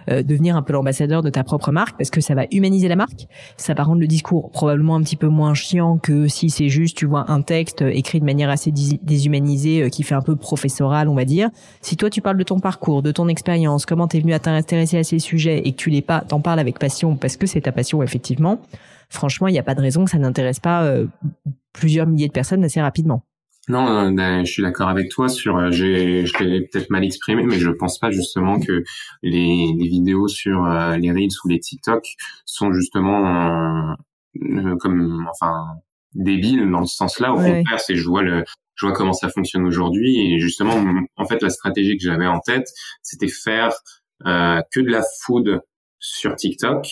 devenir 0.09 0.57
un 0.57 0.63
peu 0.63 0.73
l'ambassadeur 0.73 1.23
de 1.23 1.31
ta 1.31 1.45
propre 1.45 1.71
marque 1.71 1.97
parce 1.97 2.11
que 2.11 2.21
ça 2.21 2.35
va 2.35 2.47
humaniser 2.51 2.89
la 2.89 2.97
marque, 2.97 3.27
ça 3.57 3.75
va 3.75 3.85
rendre 3.85 4.01
le 4.01 4.07
discours 4.07 4.51
probablement 4.51 4.97
un 4.97 5.03
petit 5.03 5.17
peu 5.17 5.29
moins 5.29 5.55
chiant 5.55 5.99
que 5.99 6.27
si 6.27 6.51
c'est 6.51 6.69
juste, 6.69 6.97
tu 6.97 7.07
vois, 7.07 7.31
un 7.31 7.43
texte 7.43 7.83
écrit 7.83 8.19
de 8.19 8.25
manière 8.25 8.51
assez 8.51 8.73
déshumanisée 8.73 9.91
qui 9.91 10.03
fait 10.03 10.15
un 10.15 10.23
peu 10.23 10.37
professoral, 10.37 11.09
on 11.09 11.15
va 11.15 11.25
dire. 11.25 11.51
Si 11.81 11.97
toi 12.01 12.09
tu 12.09 12.23
parles 12.23 12.39
de 12.39 12.43
ton 12.43 12.61
parcours, 12.61 13.03
de 13.03 13.13
ton 13.13 13.29
expérience, 13.29 13.85
comment 13.85 14.09
t'es 14.09 14.21
venu 14.21 14.33
à 14.33 14.39
t'intéresser 14.39 14.97
à 14.97 15.05
ces 15.05 15.19
sujets 15.19 15.61
et 15.67 15.73
que 15.73 15.77
tu 15.77 15.91
les 15.91 16.01
pas, 16.01 16.23
t'en 16.23 16.41
parles 16.41 16.59
avec 16.59 16.79
passion 16.79 17.15
parce 17.15 17.37
que 17.37 17.47
c'est 17.47 17.61
ta 17.61 17.73
passion 17.73 18.03
effectivement. 18.03 18.63
Franchement, 19.11 19.49
il 19.49 19.53
n'y 19.53 19.59
a 19.59 19.63
pas 19.63 19.75
de 19.75 19.83
raison 19.83 20.07
que 20.07 20.11
ça 20.11 20.19
n'intéresse 20.19 20.61
pas 20.61 20.83
euh, 20.85 21.07
plusieurs 21.75 22.07
milliers 22.07 22.29
de 22.29 22.33
personnes 22.33 22.65
assez 22.65 22.81
rapidement. 22.81 23.27
Non, 23.69 23.87
euh, 23.87 24.11
ben, 24.13 24.47
je 24.47 24.51
suis 24.51 24.63
d'accord 24.63 24.89
avec 24.89 25.11
toi 25.11 25.29
sur. 25.29 25.59
Euh, 25.59 25.71
j'ai, 25.71 26.25
je 26.25 26.43
l'ai 26.43 26.63
peut-être 26.63 26.89
mal 26.89 27.05
exprimé, 27.05 27.45
mais 27.45 27.59
je 27.59 27.71
pense 27.71 27.99
pas 27.99 28.11
justement 28.11 28.59
que 28.59 28.83
les, 29.23 29.75
les 29.79 29.89
vidéos 29.89 30.27
sur 30.27 30.67
les 30.67 31.13
reels 31.13 31.29
ou 31.45 31.49
les 31.49 31.61
TikTok 31.61 32.03
sont 32.47 32.73
justement 32.73 33.95
comme, 34.81 35.27
enfin, 35.31 35.67
débiles 36.15 36.71
dans 36.71 36.87
ce 36.87 36.97
sens-là. 36.97 37.33
Au 37.33 37.37
contraire, 37.37 37.79
c'est 37.79 37.97
je 37.97 38.09
vois 38.09 38.23
le, 38.23 38.45
je 38.81 38.87
vois 38.87 38.95
comment 38.95 39.13
ça 39.13 39.29
fonctionne 39.29 39.67
aujourd'hui. 39.67 40.19
Et 40.19 40.39
justement, 40.39 40.75
en 41.17 41.27
fait, 41.27 41.43
la 41.43 41.51
stratégie 41.51 41.99
que 41.99 42.03
j'avais 42.03 42.27
en 42.27 42.41
tête, 42.41 42.67
c'était 43.03 43.29
faire 43.29 43.75
euh, 44.27 44.63
que 44.73 44.81
de 44.81 44.89
la 44.89 45.03
food 45.23 45.61
sur 45.99 46.35
TikTok, 46.35 46.87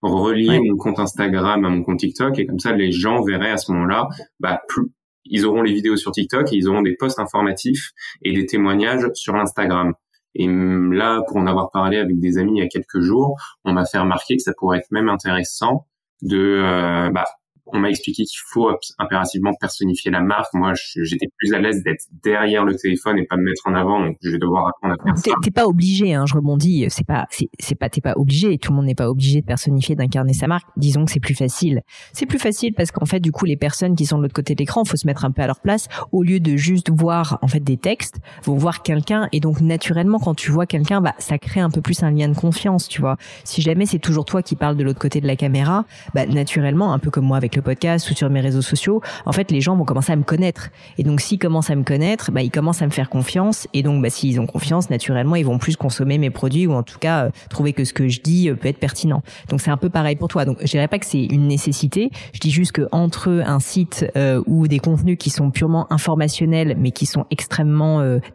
relier 0.00 0.58
mon 0.60 0.76
compte 0.78 0.98
Instagram 0.98 1.64
à 1.66 1.68
mon 1.68 1.82
compte 1.82 1.98
TikTok. 1.98 2.38
Et 2.38 2.46
comme 2.46 2.58
ça, 2.58 2.72
les 2.72 2.92
gens 2.92 3.22
verraient 3.22 3.50
à 3.50 3.58
ce 3.58 3.72
moment-là, 3.72 4.08
bah, 4.40 4.62
plus, 4.68 4.86
ils 5.26 5.44
auront 5.44 5.60
les 5.60 5.74
vidéos 5.74 5.96
sur 5.96 6.12
TikTok 6.12 6.50
et 6.52 6.56
ils 6.56 6.68
auront 6.68 6.82
des 6.82 6.94
posts 6.94 7.18
informatifs 7.18 7.92
et 8.22 8.32
des 8.32 8.46
témoignages 8.46 9.06
sur 9.12 9.34
Instagram. 9.34 9.92
Et 10.34 10.48
là, 10.48 11.20
pour 11.28 11.36
en 11.36 11.46
avoir 11.46 11.70
parlé 11.70 11.98
avec 11.98 12.18
des 12.18 12.38
amis 12.38 12.52
il 12.56 12.60
y 12.60 12.66
a 12.66 12.68
quelques 12.68 13.00
jours, 13.00 13.38
on 13.64 13.72
m'a 13.74 13.84
fait 13.84 13.98
remarquer 13.98 14.36
que 14.36 14.42
ça 14.42 14.52
pourrait 14.56 14.78
être 14.78 14.90
même 14.90 15.08
intéressant 15.08 15.86
de 16.22 16.38
euh, 16.38 17.10
bah, 17.10 17.26
on 17.66 17.78
m'a 17.78 17.90
expliqué 17.90 18.24
qu'il 18.24 18.38
faut 18.52 18.70
impérativement 18.98 19.52
personnifier 19.58 20.10
la 20.10 20.20
marque. 20.20 20.52
Moi, 20.54 20.72
j'étais 21.02 21.28
plus 21.38 21.54
à 21.54 21.58
l'aise 21.58 21.82
d'être 21.82 22.04
derrière 22.22 22.64
le 22.64 22.74
téléphone 22.74 23.18
et 23.18 23.26
pas 23.26 23.36
me 23.36 23.42
mettre 23.42 23.62
en 23.66 23.74
avant, 23.74 24.00
donc 24.00 24.16
je 24.22 24.30
vais 24.30 24.38
devoir 24.38 24.68
apprendre 24.68 24.94
à 25.00 25.04
faire 25.04 25.16
ça. 25.16 25.32
T'es 25.42 25.50
pas 25.50 25.66
obligé, 25.66 26.14
hein, 26.14 26.24
je 26.26 26.34
rebondis. 26.34 26.86
C'est 26.88 27.06
pas, 27.06 27.26
c'est 27.30 27.74
pas, 27.74 27.88
t'es 27.88 28.00
pas 28.00 28.14
obligé. 28.16 28.58
Tout 28.58 28.72
le 28.72 28.76
monde 28.76 28.86
n'est 28.86 28.94
pas 28.94 29.08
obligé 29.08 29.40
de 29.40 29.46
personnifier, 29.46 29.96
d'incarner 29.96 30.34
sa 30.34 30.46
marque. 30.46 30.66
Disons 30.76 31.04
que 31.04 31.10
c'est 31.10 31.20
plus 31.20 31.34
facile. 31.34 31.82
C'est 32.12 32.26
plus 32.26 32.38
facile 32.38 32.74
parce 32.74 32.90
qu'en 32.90 33.06
fait, 33.06 33.20
du 33.20 33.32
coup, 33.32 33.44
les 33.44 33.56
personnes 33.56 33.94
qui 33.94 34.06
sont 34.06 34.18
de 34.18 34.22
l'autre 34.22 34.34
côté 34.34 34.54
de 34.54 34.58
l'écran, 34.58 34.84
faut 34.84 34.96
se 34.96 35.06
mettre 35.06 35.24
un 35.24 35.30
peu 35.30 35.42
à 35.42 35.46
leur 35.46 35.60
place. 35.60 35.88
Au 36.12 36.22
lieu 36.22 36.40
de 36.40 36.56
juste 36.56 36.90
voir 36.90 37.38
en 37.42 37.48
fait 37.48 37.60
des 37.60 37.76
textes, 37.76 38.20
vont 38.44 38.56
voir 38.56 38.82
quelqu'un 38.82 39.28
et 39.32 39.40
donc 39.40 39.60
naturellement, 39.60 40.18
quand 40.18 40.34
tu 40.34 40.50
vois 40.50 40.66
quelqu'un, 40.66 41.00
bah 41.00 41.14
ça 41.18 41.38
crée 41.38 41.60
un 41.60 41.70
peu 41.70 41.80
plus 41.80 42.02
un 42.02 42.10
lien 42.10 42.28
de 42.28 42.36
confiance, 42.36 42.88
tu 42.88 43.00
vois. 43.00 43.16
Si 43.44 43.62
jamais 43.62 43.86
c'est 43.86 43.98
toujours 43.98 44.24
toi 44.24 44.42
qui 44.42 44.56
parles 44.56 44.76
de 44.76 44.84
l'autre 44.84 44.98
côté 44.98 45.20
de 45.20 45.26
la 45.26 45.36
caméra, 45.36 45.84
bah 46.14 46.26
naturellement, 46.26 46.92
un 46.92 46.98
peu 46.98 47.10
comme 47.10 47.24
moi 47.24 47.36
avec 47.36 47.53
le 47.56 47.62
podcast 47.62 48.10
ou 48.10 48.14
sur 48.14 48.30
mes 48.30 48.40
réseaux 48.40 48.62
sociaux, 48.62 49.00
en 49.26 49.32
fait, 49.32 49.50
les 49.50 49.60
gens 49.60 49.76
vont 49.76 49.84
commencer 49.84 50.12
à 50.12 50.16
me 50.16 50.22
connaître. 50.22 50.70
Et 50.98 51.02
donc, 51.02 51.20
s'ils 51.20 51.38
commencent 51.38 51.70
à 51.70 51.76
me 51.76 51.84
connaître, 51.84 52.30
bah, 52.30 52.42
ils 52.42 52.50
commencent 52.50 52.82
à 52.82 52.86
me 52.86 52.90
faire 52.90 53.10
confiance. 53.10 53.66
Et 53.72 53.82
donc, 53.82 54.02
bah, 54.02 54.10
s'ils 54.10 54.40
ont 54.40 54.46
confiance, 54.46 54.90
naturellement, 54.90 55.36
ils 55.36 55.44
vont 55.44 55.58
plus 55.58 55.76
consommer 55.76 56.18
mes 56.18 56.30
produits 56.30 56.66
ou 56.66 56.72
en 56.72 56.82
tout 56.82 56.98
cas 56.98 57.26
euh, 57.26 57.30
trouver 57.50 57.72
que 57.72 57.84
ce 57.84 57.92
que 57.92 58.08
je 58.08 58.20
dis 58.20 58.48
euh, 58.48 58.54
peut 58.54 58.68
être 58.68 58.78
pertinent. 58.78 59.22
Donc, 59.48 59.60
c'est 59.60 59.70
un 59.70 59.76
peu 59.76 59.90
pareil 59.90 60.16
pour 60.16 60.28
toi. 60.28 60.44
Donc, 60.44 60.58
je 60.60 60.66
dirais 60.66 60.88
pas 60.88 60.98
que 60.98 61.06
c'est 61.06 61.24
une 61.24 61.46
nécessité. 61.48 62.10
Je 62.32 62.40
dis 62.40 62.50
juste 62.50 62.72
que 62.72 62.88
entre 62.92 63.42
un 63.46 63.60
site 63.60 64.06
euh, 64.16 64.42
ou 64.46 64.68
des 64.68 64.78
contenus 64.78 65.16
qui 65.18 65.30
sont 65.30 65.50
purement 65.50 65.92
informationnels, 65.92 66.76
mais 66.78 66.90
qui 66.90 67.06
sont 67.06 67.26
extrêmement 67.30 67.84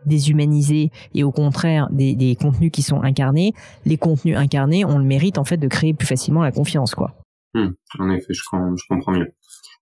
déshumanisés, 0.05 0.91
et 1.13 1.23
au 1.23 1.31
contraire 1.31 1.87
des, 1.91 2.15
des 2.15 2.35
contenus 2.35 2.71
qui 2.71 2.81
sont 2.81 3.01
incarnés, 3.01 3.53
les 3.85 3.97
contenus 3.97 4.37
incarnés 4.37 4.85
ont 4.85 4.97
le 4.97 5.03
mérite 5.03 5.37
en 5.37 5.43
fait 5.43 5.57
de 5.57 5.67
créer 5.67 5.93
plus 5.93 6.07
facilement 6.07 6.43
la 6.43 6.51
confiance, 6.51 6.95
quoi. 6.95 7.13
Hmm, 7.53 7.69
en 7.99 8.09
effet, 8.11 8.33
je, 8.33 8.41
je 8.43 8.83
comprends 8.87 9.11
mieux. 9.11 9.33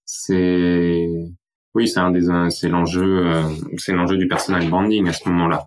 C'est 0.05 1.07
oui, 1.75 1.87
c'est 1.87 1.99
un 1.99 2.11
des 2.11 2.21
c'est 2.49 2.69
l'enjeu, 2.69 3.27
euh, 3.27 3.43
c'est 3.77 3.93
l'enjeu 3.93 4.17
du 4.17 4.27
personal 4.27 4.67
branding 4.69 5.07
à 5.07 5.13
ce 5.13 5.29
moment-là. 5.29 5.65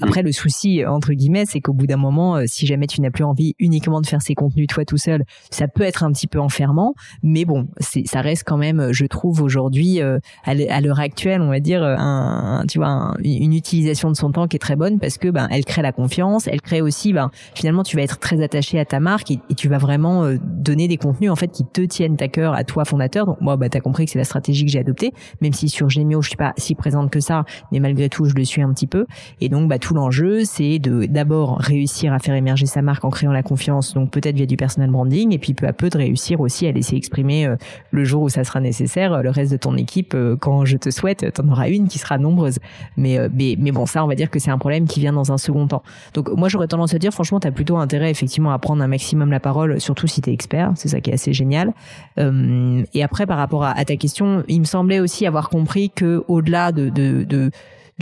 Après, 0.00 0.22
le 0.22 0.32
souci, 0.32 0.84
entre 0.86 1.12
guillemets, 1.12 1.44
c'est 1.46 1.60
qu'au 1.60 1.74
bout 1.74 1.86
d'un 1.86 1.96
moment, 1.96 2.36
euh, 2.36 2.44
si 2.46 2.66
jamais 2.66 2.86
tu 2.86 3.00
n'as 3.00 3.10
plus 3.10 3.24
envie 3.24 3.54
uniquement 3.58 4.00
de 4.00 4.06
faire 4.06 4.22
ces 4.22 4.34
contenus 4.34 4.66
toi 4.66 4.84
tout 4.84 4.96
seul, 4.96 5.24
ça 5.50 5.68
peut 5.68 5.82
être 5.82 6.02
un 6.02 6.12
petit 6.12 6.26
peu 6.26 6.40
enfermant. 6.40 6.94
Mais 7.22 7.44
bon, 7.44 7.68
ça 7.80 8.20
reste 8.20 8.44
quand 8.46 8.56
même, 8.56 8.88
je 8.92 9.04
trouve 9.04 9.42
aujourd'hui, 9.42 10.00
euh, 10.00 10.18
à 10.44 10.80
l'heure 10.80 11.00
actuelle, 11.00 11.42
on 11.42 11.48
va 11.48 11.60
dire, 11.60 11.82
un, 11.82 12.64
tu 12.68 12.78
vois, 12.78 13.14
une 13.22 13.52
utilisation 13.52 14.10
de 14.10 14.16
son 14.16 14.32
temps 14.32 14.48
qui 14.48 14.56
est 14.56 14.60
très 14.60 14.76
bonne 14.76 14.98
parce 14.98 15.18
que 15.18 15.28
ben, 15.28 15.48
elle 15.50 15.64
crée 15.64 15.82
la 15.82 15.92
confiance, 15.92 16.46
elle 16.46 16.60
crée 16.60 16.80
aussi, 16.80 17.12
ben, 17.12 17.30
finalement, 17.54 17.82
tu 17.82 17.96
vas 17.96 18.02
être 18.02 18.18
très 18.18 18.42
attaché 18.42 18.78
à 18.78 18.84
ta 18.84 19.00
marque 19.00 19.30
et, 19.30 19.40
tu 19.56 19.68
vas 19.68 19.78
vraiment 19.78 20.24
euh, 20.24 20.38
donner 20.42 20.88
des 20.88 20.96
contenus 20.96 21.30
en 21.30 21.36
fait 21.36 21.48
qui 21.48 21.64
te 21.64 21.82
tiennent 21.82 22.16
à 22.20 22.28
cœur, 22.28 22.54
à 22.54 22.64
toi 22.64 22.84
fondateur. 22.84 23.26
Donc 23.26 23.40
moi, 23.40 23.56
bah, 23.56 23.68
t'as 23.68 23.80
compris 23.80 24.06
que 24.06 24.10
c'est 24.10 24.18
la 24.18 24.24
stratégie 24.24 24.64
que 24.64 24.70
j'ai 24.70 24.78
adoptée, 24.78 25.12
même 25.40 25.52
si 25.52 25.68
sur 25.68 25.88
Gemio, 25.88 26.22
je 26.22 26.28
suis 26.28 26.36
pas 26.36 26.54
si 26.56 26.74
présente 26.74 27.10
que 27.10 27.20
ça, 27.20 27.44
mais 27.70 27.78
malgré 27.78 28.08
tout, 28.08 28.24
je 28.24 28.34
le 28.34 28.44
suis 28.44 28.62
un 28.62 28.72
petit 28.72 28.86
peu. 28.86 29.06
Et 29.40 29.48
donc, 29.48 29.68
bah, 29.68 29.78
tout 29.82 29.94
l'enjeu, 29.94 30.44
c'est 30.44 30.78
de 30.78 31.06
d'abord 31.06 31.58
réussir 31.58 32.12
à 32.12 32.20
faire 32.20 32.36
émerger 32.36 32.66
sa 32.66 32.82
marque 32.82 33.04
en 33.04 33.10
créant 33.10 33.32
la 33.32 33.42
confiance, 33.42 33.94
donc 33.94 34.10
peut-être 34.10 34.36
via 34.36 34.46
du 34.46 34.56
personal 34.56 34.88
branding, 34.90 35.34
et 35.34 35.38
puis 35.38 35.54
peu 35.54 35.66
à 35.66 35.72
peu 35.72 35.90
de 35.90 35.98
réussir 35.98 36.40
aussi 36.40 36.68
à 36.68 36.72
laisser 36.72 36.94
exprimer 36.94 37.46
euh, 37.46 37.56
le 37.90 38.04
jour 38.04 38.22
où 38.22 38.28
ça 38.28 38.44
sera 38.44 38.60
nécessaire 38.60 39.12
euh, 39.12 39.22
le 39.22 39.30
reste 39.30 39.50
de 39.50 39.56
ton 39.56 39.76
équipe. 39.76 40.14
Euh, 40.14 40.36
quand 40.36 40.64
je 40.64 40.76
te 40.76 40.90
souhaite, 40.90 41.32
t'en 41.34 41.48
auras 41.48 41.68
une 41.68 41.88
qui 41.88 41.98
sera 41.98 42.16
nombreuse. 42.16 42.60
Mais, 42.96 43.18
mais, 43.34 43.56
mais 43.58 43.72
bon, 43.72 43.84
ça, 43.84 44.04
on 44.04 44.06
va 44.06 44.14
dire 44.14 44.30
que 44.30 44.38
c'est 44.38 44.52
un 44.52 44.58
problème 44.58 44.86
qui 44.86 45.00
vient 45.00 45.12
dans 45.12 45.32
un 45.32 45.38
second 45.38 45.66
temps. 45.66 45.82
Donc 46.14 46.30
moi, 46.30 46.48
j'aurais 46.48 46.68
tendance 46.68 46.94
à 46.94 46.98
dire, 46.98 47.12
franchement, 47.12 47.40
t'as 47.40 47.50
plutôt 47.50 47.76
intérêt 47.76 48.10
effectivement 48.10 48.52
à 48.52 48.58
prendre 48.60 48.82
un 48.82 48.88
maximum 48.88 49.32
la 49.32 49.40
parole, 49.40 49.80
surtout 49.80 50.06
si 50.06 50.20
t'es 50.20 50.32
expert. 50.32 50.72
C'est 50.76 50.88
ça 50.88 51.00
qui 51.00 51.10
est 51.10 51.14
assez 51.14 51.32
génial. 51.32 51.72
et 52.18 53.02
après, 53.02 53.26
par 53.26 53.38
rapport 53.38 53.64
à, 53.64 53.84
ta 53.84 53.96
question, 53.96 54.44
il 54.46 54.60
me 54.60 54.64
semblait 54.64 55.00
aussi 55.00 55.26
avoir 55.26 55.48
compris 55.48 55.90
que 55.90 56.22
au-delà 56.28 56.70
de, 56.70 56.88
de, 56.88 57.24
de 57.24 57.50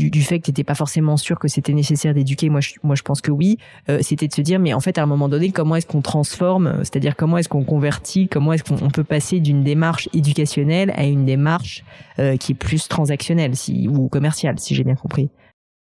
du, 0.00 0.10
du 0.10 0.22
fait 0.22 0.38
que 0.38 0.44
tu 0.46 0.50
n'étais 0.50 0.64
pas 0.64 0.74
forcément 0.74 1.16
sûr 1.16 1.38
que 1.38 1.48
c'était 1.48 1.74
nécessaire 1.74 2.14
d'éduquer. 2.14 2.48
Moi, 2.48 2.60
je, 2.60 2.72
moi, 2.82 2.96
je 2.96 3.02
pense 3.02 3.20
que 3.20 3.30
oui. 3.30 3.58
Euh, 3.88 3.98
c'était 4.00 4.28
de 4.28 4.32
se 4.32 4.40
dire, 4.40 4.58
mais 4.58 4.72
en 4.72 4.80
fait, 4.80 4.96
à 4.98 5.02
un 5.02 5.06
moment 5.06 5.28
donné, 5.28 5.50
comment 5.50 5.76
est-ce 5.76 5.86
qu'on 5.86 6.00
transforme, 6.00 6.66
euh, 6.66 6.78
c'est-à-dire 6.78 7.16
comment 7.16 7.36
est-ce 7.36 7.48
qu'on 7.48 7.64
convertit, 7.64 8.28
comment 8.28 8.52
est-ce 8.52 8.64
qu'on 8.64 8.90
peut 8.90 9.04
passer 9.04 9.40
d'une 9.40 9.62
démarche 9.62 10.08
éducationnelle 10.14 10.92
à 10.96 11.04
une 11.04 11.26
démarche 11.26 11.84
euh, 12.18 12.36
qui 12.36 12.52
est 12.52 12.54
plus 12.54 12.88
transactionnelle 12.88 13.54
si, 13.56 13.88
ou 13.88 14.08
commerciale, 14.08 14.58
si 14.58 14.74
j'ai 14.74 14.84
bien 14.84 14.94
compris. 14.94 15.28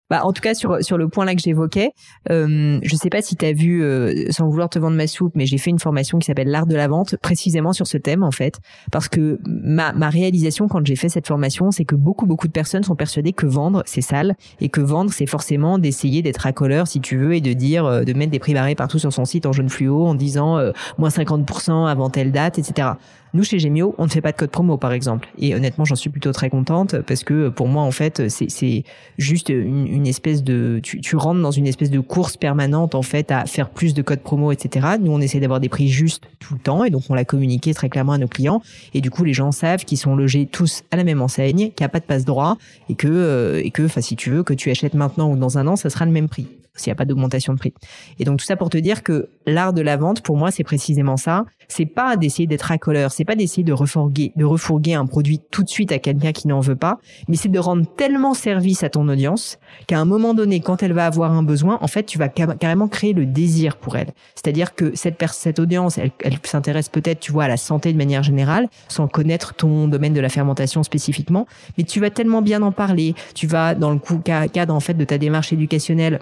Bah, 0.10 0.22
en 0.24 0.34
tout 0.34 0.42
cas, 0.42 0.54
sur, 0.54 0.84
sur 0.84 0.98
le 0.98 1.10
point 1.10 1.26
là 1.26 1.34
que 1.34 1.42
j'évoquais, 1.42 1.92
euh, 2.30 2.80
je 2.84 2.96
sais 2.96 3.10
pas 3.10 3.22
si 3.22 3.36
tu 3.36 3.46
as 3.46 3.54
vu, 3.54 3.84
euh, 3.84 4.30
sans 4.30 4.48
vouloir 4.48 4.70
te 4.70 4.78
vendre 4.78 4.96
ma 4.96 5.08
soupe, 5.08 5.34
mais 5.36 5.46
j'ai 5.46 5.58
fait 5.58 5.72
une 5.72 5.80
formation 5.80 6.20
qui 6.20 6.28
s'appelle 6.28 6.50
l'art 6.50 6.68
de 6.68 6.76
la 6.76 6.88
vente, 6.88 7.16
précisément 7.18 7.74
sur 7.74 7.88
ce 7.88 7.98
thème 7.98 8.24
en 8.24 8.32
fait, 8.32 8.60
parce 8.92 9.10
que 9.10 9.40
ma, 9.46 9.94
ma 9.94 10.10
réalisation 10.10 10.68
quand 10.68 10.86
j'ai 10.86 10.96
fait 10.96 11.10
cette 11.10 11.28
formation, 11.28 11.72
c'est 11.72 11.86
que 11.86 11.96
beaucoup 11.96 12.26
beaucoup 12.26 12.48
de 12.48 12.52
personnes 12.52 12.84
sont 12.84 12.96
persuadées 12.96 13.34
que 13.34 13.46
vendre 13.46 13.84
c'est 13.86 14.02
sale 14.02 14.36
et 14.62 14.70
que 14.70 14.82
vendre 14.82 15.12
c'est 15.12 15.26
forcément 15.26 15.80
d'essayer 15.80 16.22
d'être 16.22 16.38
racoleur 16.38 16.88
si 16.88 17.02
tu 17.02 17.18
veux 17.18 17.34
et 17.34 17.42
de 17.42 17.54
dire, 17.54 17.86
euh, 17.86 18.04
de 18.04 18.14
mettre 18.14 18.32
des 18.32 18.40
prix 18.40 18.54
barrés 18.54 18.76
partout 18.76 19.00
sur 19.00 19.12
son 19.12 19.26
site 19.26 19.46
en 19.46 19.54
jaune 19.54 19.70
fluo 19.70 20.06
en 20.06 20.16
disant 20.16 20.58
euh, 20.58 20.72
moins 20.98 21.10
50% 21.10 21.88
avant 21.88 22.10
telle 22.10 22.32
date, 22.32 22.60
etc. 22.60 22.90
Nous, 23.36 23.44
chez 23.44 23.60
Gemio, 23.60 23.94
on 23.98 24.06
ne 24.06 24.10
fait 24.10 24.22
pas 24.22 24.32
de 24.32 24.38
code 24.38 24.50
promo, 24.50 24.78
par 24.78 24.94
exemple. 24.94 25.28
Et 25.38 25.54
honnêtement, 25.54 25.84
j'en 25.84 25.96
suis 25.96 26.10
plutôt 26.10 26.32
très 26.32 26.50
contente 26.50 27.02
parce 27.02 27.26
que 27.26 27.50
pour 27.50 27.68
moi, 27.68 27.84
en 27.84 27.92
fait, 27.92 28.30
c'est 28.30 28.84
juste 29.18 29.50
une, 29.50 29.88
une 29.96 30.08
espèce 30.08 30.44
de, 30.44 30.80
tu, 30.84 31.16
rentres 31.16 31.42
dans 31.42 31.52
une 31.52 31.68
espèce 31.68 31.90
de 31.90 32.00
course 32.00 32.38
permanente 32.38 32.96
en 32.96 33.02
fait 33.02 33.32
à 33.32 33.46
faire 33.46 33.70
plus 33.70 33.94
de 33.94 34.02
codes 34.02 34.20
promo, 34.20 34.52
etc. 34.52 34.88
Nous, 35.00 35.12
on 35.12 35.22
essaie 35.22 35.40
d'avoir 35.40 35.60
des 35.60 35.70
prix 35.70 35.88
justes 35.88 36.24
tout 36.40 36.54
le 36.54 36.60
temps 36.60 36.84
et 36.84 36.90
donc 36.90 37.04
on 37.10 37.14
l'a 37.14 37.26
communiqué 37.26 37.74
très 37.74 37.90
clairement 37.90 38.14
à 38.14 38.18
nos 38.18 38.28
clients. 38.28 38.62
Et 38.94 39.02
du 39.02 39.10
coup, 39.10 39.24
les 39.24 39.34
gens 39.34 39.52
savent 39.52 39.86
qu'ils 39.86 39.98
sont 39.98 40.16
logés 40.16 40.46
tous 40.46 40.84
à 40.92 40.98
la 40.98 41.04
même 41.04 41.22
enseigne, 41.22 41.72
qu'il 41.72 41.82
n'y 41.82 41.86
a 41.86 41.90
pas 41.90 42.00
de 42.00 42.06
passe 42.06 42.26
droit 42.26 42.58
et 42.90 42.96
que, 42.96 43.08
euh, 43.08 43.62
et 43.64 43.72
que, 43.72 43.84
enfin, 43.84 44.02
si 44.02 44.16
tu 44.16 44.30
veux, 44.30 44.44
que 44.44 44.54
tu 44.54 44.70
achètes 44.70 44.94
maintenant 44.94 45.32
ou 45.32 45.38
dans 45.38 45.58
un 45.58 45.68
an, 45.68 45.76
ça 45.76 45.90
sera 45.90 46.06
le 46.06 46.12
même 46.12 46.30
prix 46.30 46.48
s'il 46.76 46.90
n'y 46.90 46.94
a 46.94 46.96
pas 46.96 47.06
d'augmentation 47.06 47.54
de 47.54 47.60
prix. 47.60 47.74
Et 48.20 48.26
donc 48.26 48.40
tout 48.40 48.46
ça 48.46 48.56
pour 48.56 48.70
te 48.70 48.78
dire 48.78 49.04
que 49.04 49.30
l'art 49.46 49.74
de 49.74 49.82
la 49.82 49.98
vente, 49.98 50.22
pour 50.22 50.38
moi, 50.38 50.52
c'est 50.52 50.64
précisément 50.64 51.18
ça. 51.18 51.46
C'est 51.68 51.86
pas 51.86 52.16
d'essayer 52.18 52.48
d'être 52.48 52.64
racoleur, 52.64 53.12
c'est 53.12 53.26
pas 53.26 53.36
d'essayer 53.36 53.64
de 53.64 53.74
refourguer, 53.74 54.32
de 54.36 54.46
refourguer 54.46 54.94
un 54.94 55.06
produit 55.06 55.42
tout 55.52 55.64
de 55.64 55.70
suite 55.70 55.92
à 55.92 56.00
quelqu'un 56.00 56.32
qui 56.32 56.48
n'en 56.48 56.60
veut 56.60 56.76
pas, 56.76 56.98
mais 57.28 57.36
c'est 57.36 57.50
de 57.50 57.60
rendre 57.60 57.86
tellement 57.96 58.34
service 58.34 58.84
à 58.84 58.90
ton 58.90 59.08
audience 59.08 59.58
qu'à 59.88 60.00
un 60.00 60.06
moment 60.06 60.34
donné, 60.34 60.60
quand 60.60 60.84
elle 60.84 60.94
va 60.94 61.06
avoir 61.06 61.32
un 61.32 61.44
besoin, 61.44 61.78
en 61.82 61.88
fait, 61.88 62.04
tu 62.04 62.18
vas 62.18 62.30
carrément 62.30 62.88
créer 62.88 63.14
le 63.14 63.26
désir 63.26 63.78
pour 63.78 63.96
elle. 63.96 64.10
C'est-à-dire 64.36 64.76
que 64.76 64.96
cette, 64.96 65.24
cette 65.32 65.60
audience, 65.60 65.98
elle, 65.98 66.12
s'intéresse 66.44 66.90
peut-être, 66.90 67.20
tu 67.20 67.32
vois, 67.32 67.46
à 67.46 67.48
la 67.48 67.58
santé 67.58 67.92
de 67.92 67.98
manière 67.98 68.24
générale, 68.24 68.68
sans 68.88 69.08
connaître 69.08 69.54
ton 69.54 69.88
domaine 69.88 70.14
de 70.14 70.22
la 70.22 70.30
fermentation 70.30 70.84
spécifiquement, 70.84 71.48
mais 71.78 71.84
tu 71.84 72.00
vas 72.00 72.10
tellement 72.10 72.42
bien 72.42 72.62
en 72.62 72.72
parler, 72.72 73.16
tu 73.34 73.48
vas 73.48 73.76
dans 73.76 73.92
le 73.92 74.00
cadre 74.48 74.74
en 74.74 74.80
fait 74.80 74.94
de 74.94 75.04
ta 75.04 75.18
démarche 75.18 75.54
éducationnelle 75.54 76.20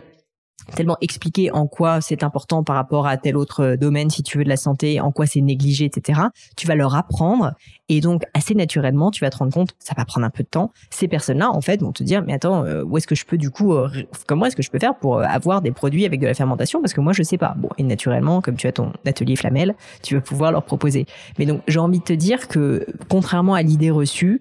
tellement 0.76 0.98
expliquer 1.02 1.52
en 1.52 1.68
quoi 1.68 2.02
c'est 2.02 2.24
important 2.24 2.64
par 2.64 2.76
rapport 2.76 3.08
à 3.08 3.18
tel 3.18 3.38
autre 3.38 3.62
euh, 3.62 3.78
domaine, 3.78 4.10
si 4.10 4.24
tu 4.24 4.38
veux, 4.38 4.44
de 4.44 4.50
la 4.50 4.58
santé, 4.58 5.00
en 5.00 5.12
quoi 5.12 5.26
c'est 5.26 5.42
négligé, 5.42 5.86
etc. 5.86 6.22
Tu 6.56 6.68
vas 6.68 6.76
leur 6.76 6.96
apprendre 6.96 7.54
et 7.90 8.02
donc 8.02 8.24
assez 8.34 8.56
naturellement, 8.56 9.12
tu 9.12 9.24
vas 9.24 9.30
te 9.30 9.38
rendre 9.38 9.54
compte, 9.54 9.72
ça 9.80 9.94
va 9.96 10.06
prendre 10.06 10.26
un 10.26 10.30
peu 10.30 10.44
de 10.44 10.48
temps. 10.48 10.72
Ces 10.90 11.08
personnes-là, 11.08 11.52
en 11.52 11.62
fait, 11.62 11.82
vont 11.82 11.92
te 11.92 12.04
dire, 12.04 12.24
mais 12.26 12.34
attends, 12.34 12.66
euh, 12.66 12.84
où 12.84 12.98
est-ce 12.98 13.08
que 13.08 13.16
je 13.16 13.26
peux 13.26 13.38
du 13.38 13.50
coup, 13.50 13.74
euh, 13.74 13.90
comment 14.28 14.46
est-ce 14.46 14.56
que 14.56 14.64
je 14.64 14.72
peux 14.72 14.80
faire 14.80 14.96
pour 14.96 15.22
avoir 15.22 15.62
des 15.62 15.72
produits 15.72 16.06
avec 16.06 16.20
de 16.20 16.28
la 16.28 16.34
fermentation? 16.34 16.82
Parce 16.82 16.94
que 16.94 17.02
moi, 17.02 17.14
je 17.14 17.24
sais 17.24 17.38
pas. 17.38 17.56
Bon, 17.58 17.70
et 17.78 17.84
naturellement, 17.84 18.42
comme 18.42 18.56
tu 18.56 18.68
as 18.68 18.72
ton 18.72 18.94
atelier 19.06 19.36
Flamel, 19.36 19.76
tu 20.02 20.16
vas 20.16 20.22
pouvoir 20.22 20.52
leur 20.52 20.64
proposer. 20.64 21.06
Mais 21.38 21.46
donc, 21.46 21.62
j'ai 21.68 21.80
envie 21.80 22.00
de 22.00 22.04
te 22.04 22.14
dire 22.14 22.48
que, 22.48 22.86
contrairement 23.10 23.54
à 23.54 23.62
l'idée 23.62 23.92
reçue, 23.92 24.40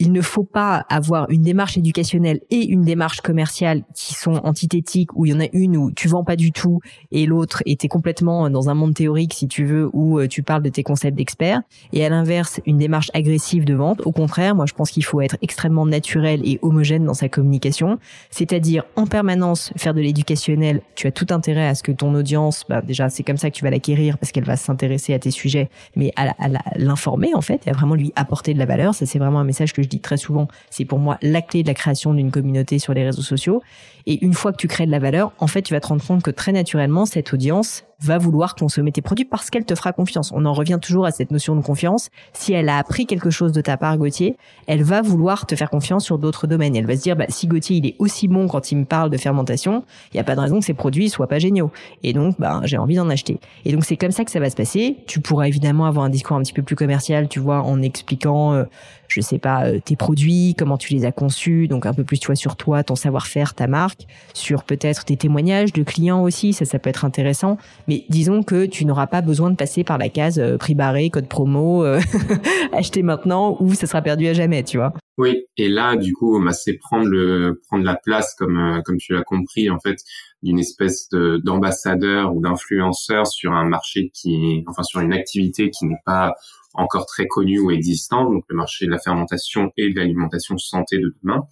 il 0.00 0.10
ne 0.10 0.20
faut 0.20 0.42
pas 0.42 0.84
avoir 0.88 1.30
une 1.30 1.42
démarche 1.42 1.78
éducationnelle 1.78 2.40
et 2.50 2.66
une 2.66 2.82
démarche 2.82 3.20
commerciale 3.20 3.84
qui 3.94 4.14
sont 4.14 4.40
antithétiques, 4.44 5.14
où 5.14 5.24
il 5.24 5.32
y 5.32 5.34
en 5.34 5.40
a 5.40 5.46
une 5.52 5.76
où 5.76 5.92
tu 5.92 6.08
vends 6.08 6.24
pas 6.24 6.34
du 6.34 6.50
tout 6.50 6.80
et 7.12 7.26
l'autre 7.26 7.62
était 7.64 7.86
complètement 7.86 8.50
dans 8.50 8.68
un 8.68 8.74
monde 8.74 8.94
théorique, 8.94 9.34
si 9.34 9.46
tu 9.46 9.64
veux, 9.64 9.88
où 9.92 10.18
euh, 10.18 10.26
tu 10.26 10.42
parles 10.42 10.62
de 10.62 10.68
tes 10.68 10.82
concepts 10.82 11.16
d'expert. 11.16 11.62
Et 11.92 12.04
à 12.04 12.08
l'inverse, 12.08 12.60
une 12.66 12.78
démarche 12.78 13.10
agressive 13.14 13.64
de 13.64 13.74
vente. 13.74 14.00
Au 14.04 14.10
contraire, 14.10 14.56
moi, 14.56 14.66
je 14.66 14.74
pense 14.74 14.90
qu'il 14.90 15.04
faut 15.04 15.20
être 15.20 15.36
extrêmement 15.42 15.86
naturel 15.86 16.40
et 16.44 16.58
homogène 16.62 17.04
dans 17.04 17.14
sa 17.14 17.28
communication. 17.28 17.98
C'est-à-dire, 18.30 18.84
en 18.96 19.06
permanence, 19.06 19.72
faire 19.76 19.94
de 19.94 20.00
l'éducationnel. 20.00 20.82
Tu 20.96 21.06
as 21.06 21.12
tout 21.12 21.26
intérêt 21.30 21.68
à 21.68 21.74
ce 21.76 21.84
que 21.84 21.92
ton 21.92 22.14
audience, 22.14 22.64
bah, 22.68 22.82
déjà, 22.82 23.08
c'est 23.10 23.22
comme 23.22 23.36
ça 23.36 23.48
que 23.48 23.54
tu 23.54 23.62
vas 23.62 23.70
l'acquérir 23.70 24.18
parce 24.18 24.32
qu'elle 24.32 24.44
va 24.44 24.56
s'intéresser 24.56 25.14
à 25.14 25.20
tes 25.20 25.30
sujets, 25.30 25.70
mais 25.94 26.12
à 26.16 26.34
l'informer, 26.76 27.32
en 27.34 27.40
fait, 27.40 27.62
et 27.66 27.70
à 27.70 27.72
vraiment 27.72 27.94
lui 27.94 28.12
apporter 28.16 28.54
de 28.54 28.58
la 28.58 28.66
valeur. 28.66 28.94
Ça, 28.94 29.06
c'est 29.06 29.20
vraiment 29.20 29.38
un 29.38 29.44
message 29.44 29.72
que 29.72 29.83
je 29.84 29.88
dis 29.88 30.00
très 30.00 30.16
souvent, 30.16 30.48
c'est 30.70 30.84
pour 30.84 30.98
moi 30.98 31.18
la 31.22 31.42
clé 31.42 31.62
de 31.62 31.68
la 31.68 31.74
création 31.74 32.14
d'une 32.14 32.30
communauté 32.30 32.78
sur 32.78 32.94
les 32.94 33.04
réseaux 33.04 33.22
sociaux. 33.22 33.62
Et 34.06 34.22
une 34.22 34.34
fois 34.34 34.52
que 34.52 34.58
tu 34.58 34.68
crées 34.68 34.84
de 34.84 34.90
la 34.90 34.98
valeur, 34.98 35.32
en 35.38 35.46
fait, 35.46 35.62
tu 35.62 35.72
vas 35.72 35.80
te 35.80 35.86
rendre 35.86 36.04
compte 36.04 36.22
que 36.22 36.30
très 36.30 36.52
naturellement, 36.52 37.06
cette 37.06 37.32
audience 37.32 37.84
va 38.00 38.18
vouloir 38.18 38.54
consommer 38.54 38.92
tes 38.92 39.00
produits 39.00 39.24
parce 39.24 39.48
qu'elle 39.48 39.64
te 39.64 39.74
fera 39.74 39.92
confiance. 39.92 40.30
On 40.34 40.44
en 40.44 40.52
revient 40.52 40.78
toujours 40.80 41.06
à 41.06 41.10
cette 41.10 41.30
notion 41.30 41.56
de 41.56 41.62
confiance. 41.62 42.10
Si 42.34 42.52
elle 42.52 42.68
a 42.68 42.76
appris 42.76 43.06
quelque 43.06 43.30
chose 43.30 43.52
de 43.52 43.60
ta 43.62 43.76
part, 43.76 43.96
Gauthier, 43.96 44.36
elle 44.66 44.82
va 44.82 45.00
vouloir 45.00 45.46
te 45.46 45.56
faire 45.56 45.70
confiance 45.70 46.04
sur 46.04 46.18
d'autres 46.18 46.46
domaines. 46.46 46.76
Elle 46.76 46.86
va 46.86 46.96
se 46.96 47.02
dire, 47.02 47.16
bah, 47.16 47.26
si 47.28 47.46
Gauthier, 47.46 47.76
il 47.76 47.86
est 47.86 47.96
aussi 47.98 48.28
bon 48.28 48.46
quand 48.46 48.72
il 48.72 48.76
me 48.76 48.84
parle 48.84 49.08
de 49.08 49.16
fermentation, 49.16 49.84
il 50.12 50.16
n'y 50.16 50.20
a 50.20 50.24
pas 50.24 50.34
de 50.34 50.40
raison 50.40 50.58
que 50.58 50.64
ses 50.66 50.74
produits 50.74 51.08
soient 51.08 51.28
pas 51.28 51.38
géniaux. 51.38 51.70
Et 52.02 52.12
donc, 52.12 52.36
bah, 52.38 52.60
j'ai 52.64 52.76
envie 52.76 52.96
d'en 52.96 53.08
acheter. 53.08 53.40
Et 53.64 53.72
donc, 53.72 53.84
c'est 53.84 53.96
comme 53.96 54.12
ça 54.12 54.24
que 54.24 54.30
ça 54.30 54.40
va 54.40 54.50
se 54.50 54.56
passer. 54.56 54.98
Tu 55.06 55.20
pourras 55.20 55.48
évidemment 55.48 55.86
avoir 55.86 56.04
un 56.04 56.10
discours 56.10 56.36
un 56.36 56.42
petit 56.42 56.52
peu 56.52 56.62
plus 56.62 56.76
commercial, 56.76 57.28
tu 57.28 57.40
vois, 57.40 57.62
en 57.62 57.80
expliquant, 57.80 58.52
euh, 58.52 58.64
je 59.08 59.20
sais 59.20 59.38
pas, 59.38 59.66
euh, 59.66 59.80
tes 59.84 59.96
produits, 59.96 60.54
comment 60.58 60.76
tu 60.76 60.92
les 60.92 61.04
as 61.04 61.12
conçus, 61.12 61.68
donc 61.68 61.86
un 61.86 61.92
peu 61.92 62.04
plus, 62.04 62.18
tu 62.18 62.26
vois, 62.26 62.36
sur 62.36 62.56
toi, 62.56 62.82
ton 62.82 62.96
savoir-faire, 62.96 63.54
ta 63.54 63.66
marque, 63.66 64.06
sur 64.32 64.64
peut-être 64.64 65.04
tes 65.04 65.16
témoignages 65.16 65.72
de 65.72 65.82
clients 65.82 66.22
aussi, 66.22 66.52
ça, 66.52 66.64
ça 66.64 66.78
peut 66.78 66.90
être 66.90 67.04
intéressant. 67.04 67.58
Mais 67.88 68.04
disons 68.08 68.42
que 68.42 68.66
tu 68.66 68.84
n'auras 68.84 69.06
pas 69.06 69.20
besoin 69.20 69.50
de 69.50 69.56
passer 69.56 69.84
par 69.84 69.98
la 69.98 70.08
case 70.08 70.38
euh, 70.38 70.56
prix 70.56 70.74
barré, 70.74 71.10
code 71.10 71.28
promo, 71.28 71.84
euh, 71.84 72.00
acheter 72.72 73.02
maintenant 73.02 73.56
ou 73.60 73.74
ça 73.74 73.86
sera 73.86 74.02
perdu 74.02 74.26
à 74.26 74.32
jamais, 74.32 74.62
tu 74.62 74.78
vois. 74.78 74.92
Oui, 75.16 75.46
et 75.56 75.68
là, 75.68 75.94
du 75.94 76.12
coup, 76.12 76.42
bah, 76.44 76.52
c'est 76.52 76.74
prendre 76.74 77.06
le 77.06 77.60
prendre 77.68 77.84
la 77.84 77.94
place, 77.94 78.34
comme 78.36 78.82
comme 78.84 78.96
tu 78.96 79.12
l'as 79.12 79.22
compris, 79.22 79.70
en 79.70 79.78
fait, 79.78 79.98
d'une 80.42 80.58
espèce 80.58 81.08
d'ambassadeur 81.10 82.34
ou 82.34 82.40
d'influenceur 82.40 83.26
sur 83.26 83.52
un 83.52 83.64
marché 83.64 84.10
qui 84.12 84.64
enfin, 84.66 84.82
sur 84.82 85.00
une 85.00 85.12
activité 85.12 85.70
qui 85.70 85.86
n'est 85.86 86.02
pas 86.04 86.34
encore 86.74 87.06
très 87.06 87.26
connue 87.26 87.60
ou 87.60 87.70
existante, 87.70 88.30
donc 88.30 88.44
le 88.48 88.56
marché 88.56 88.86
de 88.86 88.90
la 88.90 88.98
fermentation 88.98 89.72
et 89.76 89.90
de 89.90 89.98
l'alimentation 89.98 90.58
santé 90.58 90.98
de 90.98 91.14
demain. 91.22 91.44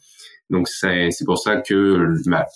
Donc 0.51 0.69
c'est 0.69 1.09
pour 1.25 1.39
ça 1.39 1.61
que, 1.61 2.13
bah, 2.29 2.47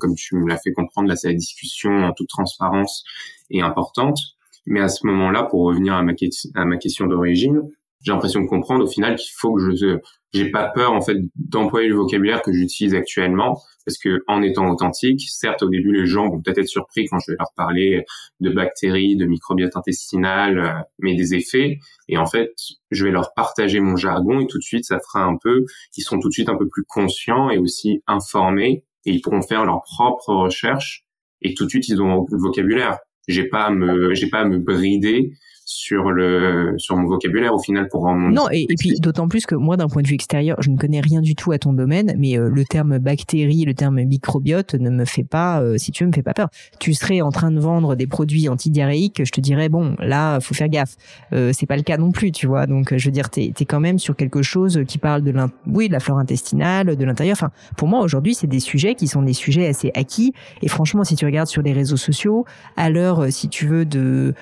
comme 0.00 0.14
tu 0.16 0.34
me 0.36 0.48
l'as 0.48 0.58
fait 0.58 0.72
comprendre, 0.72 1.08
là, 1.08 1.14
la 1.22 1.34
discussion 1.34 1.90
en 1.90 2.12
toute 2.12 2.28
transparence 2.28 3.04
est 3.50 3.60
importante. 3.60 4.18
Mais 4.66 4.80
à 4.80 4.88
ce 4.88 5.06
moment-là, 5.06 5.44
pour 5.44 5.62
revenir 5.62 5.94
à 5.94 6.02
ma 6.02 6.76
question 6.76 7.06
d'origine, 7.06 7.62
j'ai 8.02 8.12
l'impression 8.12 8.40
de 8.40 8.46
comprendre 8.46 8.84
au 8.84 8.88
final 8.88 9.16
qu'il 9.16 9.32
faut 9.36 9.54
que 9.54 9.74
je 9.74 9.98
j'ai 10.34 10.50
pas 10.50 10.68
peur 10.68 10.92
en 10.92 11.00
fait 11.00 11.16
d'employer 11.36 11.88
le 11.88 11.94
vocabulaire 11.94 12.42
que 12.42 12.52
j'utilise 12.52 12.94
actuellement 12.94 13.62
parce 13.86 13.96
que 13.96 14.22
en 14.26 14.42
étant 14.42 14.68
authentique, 14.70 15.22
certes 15.26 15.62
au 15.62 15.70
début 15.70 15.92
les 15.92 16.06
gens 16.06 16.28
vont 16.28 16.40
peut-être 16.40 16.58
être 16.58 16.68
surpris 16.68 17.06
quand 17.06 17.18
je 17.18 17.32
vais 17.32 17.36
leur 17.38 17.52
parler 17.56 18.04
de 18.40 18.50
bactéries, 18.50 19.16
de 19.16 19.24
microbiote 19.24 19.74
intestinal, 19.74 20.58
euh, 20.58 20.72
mais 20.98 21.14
des 21.14 21.34
effets 21.34 21.78
et 22.08 22.18
en 22.18 22.26
fait, 22.26 22.52
je 22.90 23.04
vais 23.04 23.10
leur 23.10 23.32
partager 23.34 23.80
mon 23.80 23.96
jargon 23.96 24.40
et 24.40 24.46
tout 24.46 24.58
de 24.58 24.62
suite 24.62 24.84
ça 24.84 24.98
fera 25.00 25.24
un 25.24 25.36
peu 25.42 25.64
ils 25.96 26.02
seront 26.02 26.20
tout 26.20 26.28
de 26.28 26.34
suite 26.34 26.50
un 26.50 26.56
peu 26.56 26.68
plus 26.68 26.84
conscients 26.86 27.48
et 27.50 27.58
aussi 27.58 28.02
informés 28.06 28.84
et 29.06 29.12
ils 29.12 29.22
pourront 29.22 29.42
faire 29.42 29.64
leurs 29.64 29.82
propres 29.82 30.34
recherches 30.34 31.04
et 31.40 31.54
tout 31.54 31.64
de 31.64 31.70
suite 31.70 31.88
ils 31.88 32.02
ont 32.02 32.26
le 32.30 32.38
vocabulaire. 32.38 32.98
J'ai 33.28 33.44
pas 33.44 33.64
à 33.64 33.70
me 33.70 34.14
j'ai 34.14 34.28
pas 34.28 34.40
à 34.40 34.44
me 34.44 34.58
brider 34.58 35.32
sur 35.70 36.12
le 36.12 36.74
sur 36.78 36.96
mon 36.96 37.06
vocabulaire 37.06 37.54
au 37.54 37.58
final 37.58 37.88
pour 37.88 38.00
rendre 38.00 38.30
non 38.30 38.46
et, 38.50 38.62
et 38.70 38.74
puis 38.78 38.98
d'autant 39.00 39.28
plus 39.28 39.44
que 39.44 39.54
moi 39.54 39.76
d'un 39.76 39.88
point 39.88 40.00
de 40.00 40.08
vue 40.08 40.14
extérieur 40.14 40.56
je 40.62 40.70
ne 40.70 40.78
connais 40.78 41.00
rien 41.00 41.20
du 41.20 41.34
tout 41.34 41.52
à 41.52 41.58
ton 41.58 41.74
domaine 41.74 42.14
mais 42.16 42.38
euh, 42.38 42.48
le 42.48 42.64
terme 42.64 42.96
bactérie 42.96 43.66
le 43.66 43.74
terme 43.74 44.02
microbiote 44.02 44.74
ne 44.74 44.88
me 44.88 45.04
fait 45.04 45.24
pas 45.24 45.60
euh, 45.60 45.76
si 45.76 45.92
tu 45.92 46.04
veux 46.04 46.08
me 46.08 46.14
fait 46.14 46.22
pas 46.22 46.32
peur. 46.32 46.48
Tu 46.80 46.94
serais 46.94 47.20
en 47.20 47.30
train 47.30 47.50
de 47.50 47.60
vendre 47.60 47.96
des 47.96 48.06
produits 48.06 48.48
antidiarrhéiques 48.48 49.20
je 49.22 49.30
te 49.30 49.42
dirais 49.42 49.68
bon 49.68 49.94
là 49.98 50.40
faut 50.40 50.54
faire 50.54 50.70
gaffe. 50.70 50.96
Euh, 51.34 51.52
c'est 51.52 51.66
pas 51.66 51.76
le 51.76 51.82
cas 51.82 51.98
non 51.98 52.12
plus 52.12 52.32
tu 52.32 52.46
vois. 52.46 52.66
Donc 52.66 52.96
je 52.96 53.04
veux 53.04 53.12
dire 53.12 53.28
t'es 53.28 53.52
es 53.58 53.64
quand 53.66 53.80
même 53.80 53.98
sur 53.98 54.16
quelque 54.16 54.40
chose 54.40 54.80
qui 54.88 54.96
parle 54.96 55.22
de 55.22 55.34
oui 55.66 55.88
de 55.88 55.92
la 55.92 56.00
flore 56.00 56.18
intestinale 56.18 56.96
de 56.96 57.04
l'intérieur. 57.04 57.34
Enfin 57.38 57.50
pour 57.76 57.88
moi 57.88 58.00
aujourd'hui 58.00 58.34
c'est 58.34 58.46
des 58.46 58.60
sujets 58.60 58.94
qui 58.94 59.06
sont 59.06 59.20
des 59.20 59.34
sujets 59.34 59.66
assez 59.66 59.90
acquis. 59.94 60.32
Et 60.62 60.68
franchement 60.68 61.04
si 61.04 61.14
tu 61.14 61.26
regardes 61.26 61.48
sur 61.48 61.60
les 61.60 61.74
réseaux 61.74 61.98
sociaux 61.98 62.46
à 62.78 62.88
l'heure 62.88 63.30
si 63.30 63.50
tu 63.50 63.66
veux 63.66 63.84
de 63.84 64.32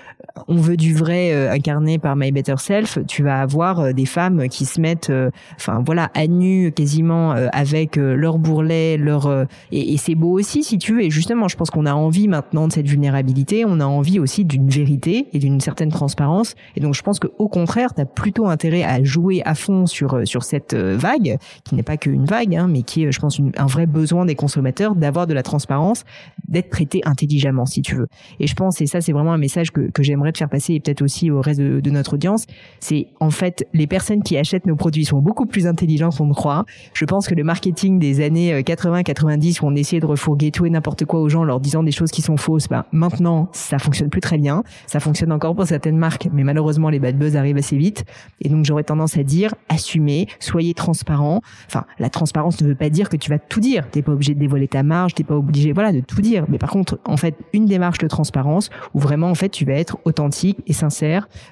on 0.47 0.57
veut 0.57 0.77
du 0.77 0.95
vrai 0.95 1.16
euh, 1.17 1.53
incarné 1.53 1.99
par 1.99 2.17
My 2.17 2.33
Better 2.33 2.57
Self, 2.59 2.99
tu 3.07 3.23
vas 3.23 3.41
avoir 3.41 3.81
euh, 3.81 3.93
des 3.93 4.07
femmes 4.07 4.49
qui 4.49 4.65
se 4.65 4.81
mettent, 4.81 5.11
euh, 5.11 5.31
enfin 5.57 5.83
voilà, 5.85 6.11
à 6.15 6.27
nu 6.27 6.73
quasiment 6.73 7.33
avec 7.53 7.97
leur 7.97 8.39
bourrelet, 8.39 8.97
leur 8.97 9.47
et, 9.73 9.97
c'est 9.97 10.15
beau 10.15 10.39
aussi 10.39 10.63
si 10.63 10.79
tu 10.79 10.95
veux. 10.95 11.03
Et 11.03 11.11
justement, 11.11 11.49
je 11.49 11.57
pense 11.57 11.71
qu'on 11.71 11.87
a 11.87 11.95
envie 11.95 12.29
maintenant 12.29 12.69
de 12.69 12.73
cette 12.73 12.87
vulnérabilité, 12.87 13.65
on 13.67 13.81
a 13.81 13.85
envie 13.85 14.19
aussi 14.19 14.45
d'une 14.45 14.69
vérité 14.69 15.29
et 15.33 15.39
d'une 15.39 15.61
certaine 15.61 15.91
transparence. 15.91 16.55
Et 16.77 16.81
donc 16.81 16.95
je 16.95 17.03
pense 17.03 17.19
que 17.19 17.29
au 17.39 17.49
contraire, 17.49 17.95
tu 17.95 18.01
as 18.01 18.07
plutôt 18.07 18.47
intérêt 18.47 18.83
à 18.83 19.03
jouer 19.03 19.43
à 19.45 19.55
fond 19.55 19.87
sur 19.87 20.27
sur 20.27 20.45
cette 20.45 20.75
vague 20.75 21.39
qui 21.65 21.75
n'est 21.75 21.83
pas 21.83 21.97
qu'une 21.97 22.25
vague, 22.25 22.55
hein, 22.55 22.69
mais 22.69 22.83
qui 22.83 23.05
est, 23.05 23.13
je 23.13 23.21
pense, 23.21 23.41
un 23.57 23.67
vrai 23.67 23.87
besoin 23.87 24.25
des 24.25 24.35
consommateurs 24.35 24.95
d'avoir 24.95 25.27
de 25.27 25.35
la 25.35 25.43
transparence, 25.43 26.05
d'être 26.49 26.71
traité 26.71 27.01
intelligemment 27.05 27.67
si 27.67 27.83
tu 27.83 27.95
veux. 27.97 28.09
Et 28.41 28.47
je 28.47 28.55
pense, 28.55 28.81
et 28.81 28.87
ça 28.87 29.01
c'est 29.01 29.13
vraiment 29.13 29.33
un 29.33 29.39
message 29.39 29.71
que, 29.71 29.91
que 29.91 30.03
j'aimerais 30.03 30.33
te 30.33 30.39
faire 30.39 30.49
passer 30.49 30.75
et 30.75 30.81
peut-être 30.81 31.03
aussi 31.07 31.31
au 31.31 31.41
reste 31.41 31.61
de, 31.61 31.91
notre 31.91 32.15
audience, 32.15 32.47
c'est 32.81 33.07
en 33.21 33.31
fait 33.31 33.67
les 33.73 33.87
personnes 33.87 34.23
qui 34.23 34.37
achètent 34.37 34.67
nos 34.67 34.77
produits 34.77 35.05
sont 35.05 35.21
beaucoup 35.21 35.47
plus 35.47 35.67
intelligents 35.67 36.11
qu'on 36.11 36.27
ne 36.27 36.35
croit. 36.35 36.65
Je 36.93 37.05
pense 37.05 37.27
que 37.27 37.35
le 37.35 37.45
marketing 37.45 37.99
des 37.99 38.21
années 38.21 38.61
80-90 38.61 39.57
euh, 39.63 39.65
où 39.65 39.69
on 39.71 39.75
essayait 39.75 40.01
de 40.01 40.07
refourguer 40.07 40.51
tout 40.51 40.67
et 40.67 40.71
n'importe 40.71 41.05
quoi 41.05 41.21
aux 41.21 41.29
gens 41.29 41.41
en 41.41 41.45
leur 41.45 41.61
disant 41.61 41.83
des 41.83 41.93
choses 41.93 42.11
qui 42.11 42.23
sont 42.23 42.37
fausses, 42.37 42.69
ben 42.69 42.85
maintenant 42.93 43.49
ça 43.53 43.79
fonctionne 43.79 44.11
plus 44.11 44.21
très 44.21 44.37
bien. 44.37 44.63
Ça 44.87 45.01
fonctionne 45.01 45.33
encore 45.33 45.55
pour 45.55 45.67
certaines 45.67 45.97
marques, 45.97 46.29
mais 46.33 46.45
malheureusement 46.45 46.91
les 46.91 46.99
bad 46.99 47.17
buzz 47.17 47.37
arrivent 47.37 47.57
assez 47.57 47.77
vite. 47.77 48.05
Et 48.41 48.49
donc 48.49 48.65
j'aurais 48.65 48.85
tendance 48.85 49.17
à 49.17 49.23
dire 49.23 49.55
assumez, 49.69 50.27
soyez 50.41 50.75
transparent. 50.75 51.41
Enfin, 51.69 51.85
la 51.99 52.11
transparence 52.11 52.61
ne 52.61 52.67
veut 52.67 52.75
pas 52.75 52.91
dire 52.91 53.09
que 53.09 53.17
tu 53.17 53.31
vas 53.31 53.39
tout 53.39 53.61
dire. 53.61 53.89
T'es 53.91 54.03
pas 54.03 54.13
obligé 54.13 54.35
de 54.35 54.41
dévoiler 54.41 54.69
ta 54.69 54.83
marge, 54.83 55.15
t'es 55.15 55.25
pas 55.25 55.37
obligé, 55.37 55.73
voilà, 55.73 55.93
de 55.93 56.01
tout 56.01 56.21
dire. 56.21 56.45
Mais 56.49 56.59
par 56.59 56.71
contre, 56.71 56.99
en 57.05 57.17
fait, 57.17 57.37
une 57.53 57.67
démarche 57.67 57.99
de 57.99 58.09
transparence 58.09 58.71
où 58.95 58.99
vraiment 58.99 59.29
en 59.29 59.35
fait 59.35 59.49
tu 59.49 59.65
vas 59.65 59.75
être 59.75 59.99
authentique 60.05 60.59
et 60.67 60.73
sincère 60.73 60.96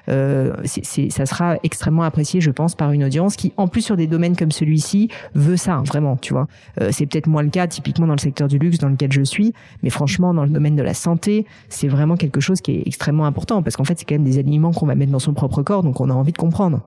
euh, 0.09 0.53
ça 0.65 1.25
sera 1.25 1.57
extrêmement 1.63 2.03
apprécié, 2.03 2.41
je 2.41 2.51
pense, 2.51 2.75
par 2.75 2.91
une 2.91 3.03
audience 3.03 3.35
qui, 3.35 3.53
en 3.57 3.67
plus 3.67 3.81
sur 3.81 3.97
des 3.97 4.07
domaines 4.07 4.35
comme 4.35 4.51
celui-ci, 4.51 5.09
veut 5.33 5.57
ça, 5.57 5.81
vraiment, 5.85 6.17
tu 6.17 6.33
vois. 6.33 6.47
Euh, 6.81 6.89
c'est 6.91 7.05
peut-être 7.05 7.27
moins 7.27 7.43
le 7.43 7.49
cas 7.49 7.67
typiquement 7.67 8.07
dans 8.07 8.13
le 8.13 8.19
secteur 8.19 8.47
du 8.47 8.57
luxe 8.57 8.77
dans 8.77 8.89
lequel 8.89 9.11
je 9.11 9.21
suis, 9.21 9.53
mais 9.83 9.89
franchement, 9.89 10.33
dans 10.33 10.43
le 10.43 10.49
domaine 10.49 10.75
de 10.75 10.83
la 10.83 10.93
santé, 10.93 11.45
c'est 11.69 11.87
vraiment 11.87 12.17
quelque 12.17 12.39
chose 12.39 12.61
qui 12.61 12.71
est 12.71 12.83
extrêmement 12.85 13.25
important 13.25 13.61
parce 13.63 13.75
qu'en 13.75 13.83
fait, 13.83 13.97
c'est 13.97 14.05
quand 14.05 14.15
même 14.15 14.23
des 14.23 14.37
aliments 14.37 14.71
qu'on 14.71 14.85
va 14.85 14.95
mettre 14.95 15.11
dans 15.11 15.19
son 15.19 15.33
propre 15.33 15.61
corps, 15.63 15.83
donc 15.83 15.99
on 15.99 16.09
a 16.09 16.13
envie 16.13 16.31
de 16.31 16.37
comprendre. 16.37 16.85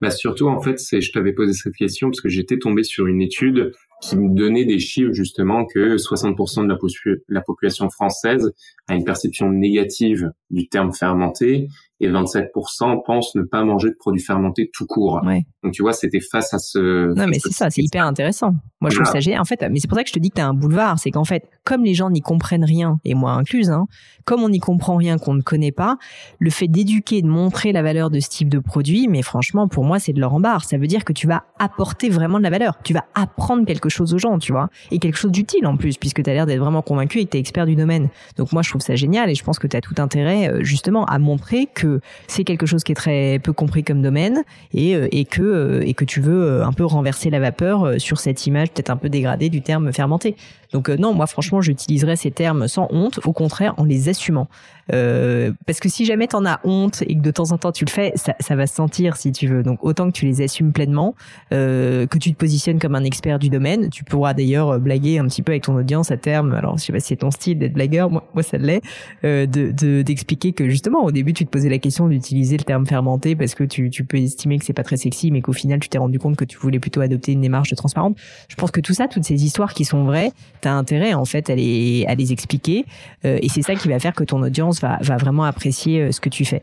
Bah 0.00 0.10
surtout 0.10 0.48
en 0.48 0.60
fait, 0.62 0.78
je 0.78 1.12
t'avais 1.12 1.34
posé 1.34 1.52
cette 1.52 1.74
question 1.74 2.08
parce 2.08 2.22
que 2.22 2.30
j'étais 2.30 2.58
tombé 2.58 2.84
sur 2.84 3.06
une 3.06 3.20
étude 3.20 3.72
qui 4.00 4.16
me 4.16 4.34
donnait 4.34 4.64
des 4.64 4.78
chiffres 4.78 5.12
justement 5.12 5.66
que 5.66 5.96
60% 5.96 6.62
de 6.62 7.22
la, 7.28 7.42
population 7.42 7.90
française 7.90 8.50
a 8.88 8.94
une 8.94 9.04
perception 9.04 9.50
négative 9.50 10.32
du 10.48 10.68
terme 10.68 10.94
fermenté 10.94 11.68
et 12.00 12.08
27% 12.08 13.02
pensent 13.04 13.34
ne 13.34 13.42
pas 13.42 13.62
manger 13.62 13.90
de 13.90 13.96
produits 13.98 14.22
fermentés 14.22 14.70
tout 14.72 14.86
court. 14.86 15.20
Ouais. 15.24 15.44
Donc 15.62 15.72
tu 15.72 15.82
vois, 15.82 15.92
c'était 15.92 16.20
face 16.20 16.54
à 16.54 16.58
ce. 16.58 17.14
Non 17.14 17.26
mais 17.26 17.38
c'est 17.38 17.52
ça, 17.52 17.68
c'est 17.68 17.82
hyper 17.82 18.04
intéressant. 18.04 18.54
Moi 18.80 18.90
je 18.90 18.96
trouve 18.96 19.12
ça 19.12 19.20
génial. 19.20 19.40
En 19.40 19.44
fait, 19.44 19.62
mais 19.70 19.78
c'est 19.78 19.88
pour 19.88 19.98
ça 19.98 20.02
que 20.02 20.08
je 20.08 20.14
te 20.14 20.18
dis 20.18 20.30
que 20.30 20.36
t'as 20.36 20.46
un 20.46 20.54
boulevard, 20.54 20.98
c'est 20.98 21.10
qu'en 21.10 21.24
fait, 21.24 21.44
comme 21.64 21.84
les 21.84 21.92
gens 21.92 22.08
n'y 22.08 22.22
comprennent 22.22 22.64
rien 22.64 22.98
et 23.04 23.14
moi 23.14 23.32
incluse, 23.32 23.68
hein, 23.68 23.86
comme 24.24 24.42
on 24.42 24.48
n'y 24.48 24.60
comprend 24.60 24.96
rien 24.96 25.18
qu'on 25.18 25.34
ne 25.34 25.42
connaît 25.42 25.72
pas, 25.72 25.98
le 26.38 26.48
fait 26.48 26.68
d'éduquer, 26.68 27.20
de 27.20 27.26
montrer 27.26 27.72
la 27.72 27.82
valeur 27.82 28.10
de 28.10 28.20
ce 28.20 28.30
type 28.30 28.48
de 28.48 28.58
produit, 28.58 29.06
mais 29.08 29.20
franchement 29.20 29.68
pour 29.68 29.84
moi 29.84 29.98
c'est 29.98 30.14
de 30.14 30.20
leur 30.20 30.32
embarre. 30.32 30.64
Ça 30.64 30.78
veut 30.78 30.86
dire 30.86 31.04
que 31.04 31.12
tu 31.12 31.26
vas 31.26 31.44
apporter 31.58 32.08
vraiment 32.08 32.38
de 32.38 32.42
la 32.42 32.50
valeur, 32.50 32.78
tu 32.82 32.94
vas 32.94 33.04
apprendre 33.14 33.66
quelque 33.66 33.90
chose 33.90 34.14
aux 34.14 34.18
gens, 34.18 34.38
tu 34.38 34.52
vois, 34.52 34.70
et 34.90 34.98
quelque 34.98 35.18
chose 35.18 35.32
d'utile 35.32 35.66
en 35.66 35.76
plus 35.76 35.98
puisque 35.98 36.22
tu 36.22 36.30
as 36.30 36.32
l'air 36.32 36.46
d'être 36.46 36.60
vraiment 36.60 36.80
convaincu 36.80 37.18
et 37.18 37.26
que 37.26 37.30
tu 37.30 37.36
es 37.36 37.40
expert 37.40 37.66
du 37.66 37.76
domaine. 37.76 38.08
Donc 38.36 38.52
moi 38.52 38.62
je 38.62 38.70
trouve 38.70 38.80
ça 38.80 38.94
génial 38.94 39.28
et 39.28 39.34
je 39.34 39.44
pense 39.44 39.58
que 39.58 39.66
tu 39.66 39.76
as 39.76 39.82
tout 39.82 39.94
intérêt 39.98 40.48
euh, 40.48 40.64
justement 40.64 41.04
à 41.04 41.18
montrer 41.18 41.66
que 41.66 41.89
c'est 42.26 42.44
quelque 42.44 42.66
chose 42.66 42.84
qui 42.84 42.92
est 42.92 42.96
très 42.96 43.40
peu 43.42 43.52
compris 43.52 43.82
comme 43.82 44.02
domaine 44.02 44.44
et, 44.74 44.94
euh, 44.94 45.08
et 45.10 45.24
que 45.24 45.42
euh, 45.42 45.80
et 45.86 45.94
que 45.94 46.04
tu 46.04 46.20
veux 46.20 46.42
euh, 46.42 46.66
un 46.66 46.72
peu 46.72 46.84
renverser 46.84 47.30
la 47.30 47.40
vapeur 47.40 48.00
sur 48.00 48.20
cette 48.20 48.46
image 48.46 48.70
peut-être 48.70 48.90
un 48.90 48.96
peu 48.96 49.08
dégradée 49.08 49.48
du 49.48 49.62
terme 49.62 49.92
fermenté. 49.92 50.36
Donc 50.72 50.88
non, 50.88 51.14
moi 51.14 51.26
franchement, 51.26 51.60
j'utiliserais 51.60 52.16
ces 52.16 52.30
termes 52.30 52.68
sans 52.68 52.88
honte, 52.90 53.20
au 53.24 53.32
contraire 53.32 53.74
en 53.76 53.84
les 53.84 54.08
assumant. 54.08 54.48
Euh, 54.92 55.52
parce 55.66 55.80
que 55.80 55.88
si 55.88 56.04
jamais 56.04 56.26
t'en 56.26 56.44
as 56.44 56.60
honte 56.64 57.02
et 57.02 57.14
que 57.14 57.20
de 57.20 57.30
temps 57.30 57.52
en 57.52 57.58
temps 57.58 57.72
tu 57.72 57.84
le 57.84 57.90
fais, 57.90 58.12
ça, 58.16 58.34
ça 58.40 58.56
va 58.56 58.66
se 58.66 58.74
sentir 58.74 59.16
si 59.16 59.32
tu 59.32 59.46
veux. 59.46 59.62
Donc 59.62 59.78
autant 59.82 60.06
que 60.06 60.12
tu 60.12 60.26
les 60.26 60.42
assumes 60.42 60.72
pleinement, 60.72 61.14
euh, 61.52 62.06
que 62.06 62.18
tu 62.18 62.32
te 62.32 62.36
positionnes 62.36 62.78
comme 62.78 62.94
un 62.94 63.04
expert 63.04 63.38
du 63.38 63.48
domaine. 63.48 63.90
Tu 63.90 64.04
pourras 64.04 64.34
d'ailleurs 64.34 64.78
blaguer 64.80 65.18
un 65.18 65.26
petit 65.26 65.42
peu 65.42 65.52
avec 65.52 65.64
ton 65.64 65.76
audience 65.76 66.10
à 66.10 66.16
terme. 66.16 66.54
Alors 66.54 66.78
je 66.78 66.84
sais 66.84 66.92
pas 66.92 67.00
si 67.00 67.08
c'est 67.08 67.16
ton 67.16 67.30
style 67.30 67.58
d'être 67.58 67.72
blagueur, 67.72 68.10
moi, 68.10 68.28
moi 68.34 68.42
ça 68.42 68.58
l'est, 68.58 68.82
euh, 69.24 69.46
de 69.46 70.02
d'expliquer 70.02 70.52
que 70.52 70.68
justement 70.68 71.04
au 71.04 71.10
début 71.10 71.32
tu 71.32 71.44
te 71.44 71.50
posais 71.50 71.68
la 71.68 71.78
question 71.78 72.08
d'utiliser 72.08 72.56
le 72.56 72.64
terme 72.64 72.86
fermenté 72.86 73.36
parce 73.36 73.54
que 73.54 73.64
tu, 73.64 73.90
tu 73.90 74.04
peux 74.04 74.18
estimer 74.18 74.58
que 74.58 74.64
c'est 74.64 74.72
pas 74.72 74.82
très 74.82 74.96
sexy, 74.96 75.30
mais 75.30 75.40
qu'au 75.40 75.52
final 75.52 75.78
tu 75.80 75.88
t'es 75.88 75.98
rendu 75.98 76.18
compte 76.18 76.36
que 76.36 76.44
tu 76.44 76.58
voulais 76.58 76.78
plutôt 76.78 77.00
adopter 77.00 77.32
une 77.32 77.40
démarche 77.40 77.70
de 77.70 77.76
transparence. 77.76 78.16
Je 78.48 78.56
pense 78.56 78.70
que 78.70 78.80
tout 78.80 78.94
ça, 78.94 79.08
toutes 79.08 79.24
ces 79.24 79.44
histoires 79.44 79.74
qui 79.74 79.84
sont 79.84 80.04
vraies, 80.04 80.32
t'as 80.60 80.72
intérêt 80.72 81.14
en 81.14 81.24
fait 81.24 81.50
à 81.50 81.54
les 81.54 82.04
à 82.08 82.14
les 82.14 82.32
expliquer 82.32 82.84
euh, 83.24 83.38
et 83.40 83.48
c'est 83.48 83.62
ça 83.62 83.74
qui 83.74 83.88
va 83.88 83.98
faire 83.98 84.14
que 84.14 84.24
ton 84.24 84.42
audience 84.42 84.80
va, 84.80 84.98
va 85.00 85.16
vraiment 85.16 85.44
apprécier 85.44 86.00
euh, 86.00 86.12
ce 86.12 86.20
que 86.20 86.28
tu 86.28 86.44
fais. 86.44 86.62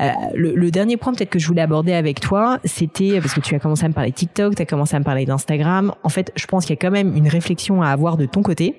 Euh, 0.00 0.10
le, 0.34 0.54
le, 0.54 0.70
dernier 0.70 0.98
point 0.98 1.14
peut-être 1.14 1.30
que 1.30 1.38
je 1.38 1.46
voulais 1.46 1.62
aborder 1.62 1.94
avec 1.94 2.20
toi, 2.20 2.58
c'était 2.64 3.18
parce 3.18 3.32
que 3.32 3.40
tu 3.40 3.54
as 3.54 3.58
commencé 3.58 3.84
à 3.86 3.88
me 3.88 3.94
parler 3.94 4.10
de 4.10 4.16
TikTok, 4.16 4.54
tu 4.54 4.60
as 4.60 4.66
commencé 4.66 4.94
à 4.94 4.98
me 4.98 5.04
parler 5.04 5.24
d'Instagram. 5.24 5.94
En 6.02 6.10
fait, 6.10 6.32
je 6.36 6.46
pense 6.46 6.66
qu'il 6.66 6.74
y 6.74 6.78
a 6.78 6.80
quand 6.80 6.90
même 6.90 7.16
une 7.16 7.28
réflexion 7.28 7.80
à 7.80 7.88
avoir 7.88 8.18
de 8.18 8.26
ton 8.26 8.42
côté 8.42 8.74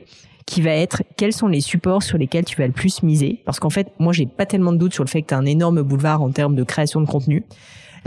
qui 0.46 0.62
va 0.62 0.72
être 0.72 1.04
quels 1.18 1.34
sont 1.34 1.48
les 1.48 1.60
supports 1.60 2.04
sur 2.04 2.18
lesquels 2.18 2.46
tu 2.46 2.56
vas 2.56 2.68
le 2.68 2.74
plus 2.74 3.04
miser? 3.04 3.42
Parce 3.46 3.60
qu'en 3.60 3.70
fait, 3.70 3.92
moi 4.00 4.14
j'ai 4.14 4.26
pas 4.26 4.46
tellement 4.46 4.72
de 4.72 4.78
doute 4.78 4.94
sur 4.94 5.04
le 5.04 5.10
fait 5.10 5.22
que 5.22 5.28
tu 5.28 5.34
as 5.34 5.38
un 5.38 5.46
énorme 5.46 5.82
boulevard 5.82 6.22
en 6.22 6.32
termes 6.32 6.56
de 6.56 6.64
création 6.64 7.02
de 7.02 7.06
contenu. 7.06 7.44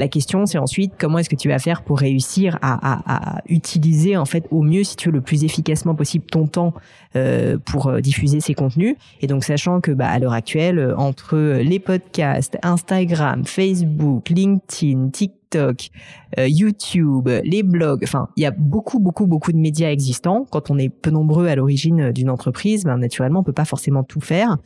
La 0.01 0.09
question, 0.09 0.47
c'est 0.47 0.57
ensuite 0.57 0.95
comment 0.99 1.19
est-ce 1.19 1.29
que 1.29 1.37
tu 1.37 1.49
vas 1.49 1.59
faire 1.59 1.83
pour 1.83 1.99
réussir 1.99 2.59
à, 2.63 3.43
utiliser 3.51 4.17
en 4.17 4.25
fait 4.25 4.47
au 4.51 4.63
mieux, 4.63 4.83
si 4.83 4.97
tu 4.97 5.11
veux, 5.11 5.15
le 5.15 5.21
plus 5.21 5.45
efficacement 5.45 5.95
possible 5.95 6.25
ton 6.25 6.47
temps 6.47 6.73
euh, 7.17 7.59
pour 7.59 7.89
euh, 7.89 8.01
diffuser 8.01 8.41
ces 8.41 8.55
contenus. 8.55 8.97
Et 9.21 9.27
donc, 9.27 9.45
sachant 9.45 9.83
que 9.83 9.91
bah, 9.91 10.09
à 10.09 10.19
l'heure 10.19 10.33
actuelle, 10.33 10.79
euh, 10.79 10.97
entre 10.97 11.37
les 11.37 11.79
podcasts, 11.79 12.57
Instagram, 12.63 13.45
Facebook, 13.45 14.31
LinkedIn, 14.31 15.11
TikTok 15.11 15.40
TikTok, 15.51 15.91
euh, 16.39 16.47
YouTube, 16.49 17.29
les 17.45 17.63
blogs. 17.63 18.03
Enfin, 18.05 18.29
il 18.37 18.43
y 18.43 18.47
a 18.47 18.53
beaucoup, 18.53 19.01
beaucoup, 19.01 19.27
beaucoup 19.27 19.53
de 19.53 19.57
médias 19.59 19.91
existants. 19.91 20.47
Quand 20.51 20.71
on 20.71 20.79
est 20.79 20.89
peu 20.89 21.11
nombreux 21.11 21.49
à 21.49 21.57
l'origine 21.57 22.13
d'une 22.13 22.31
entreprise, 22.31 22.85
ben, 22.85 22.97
naturellement, 22.99 23.41
on 23.41 23.43
peut 23.43 23.53
pas 23.53 23.65
forcément 23.65 24.05
tout 24.05 24.21
faire. 24.21 24.57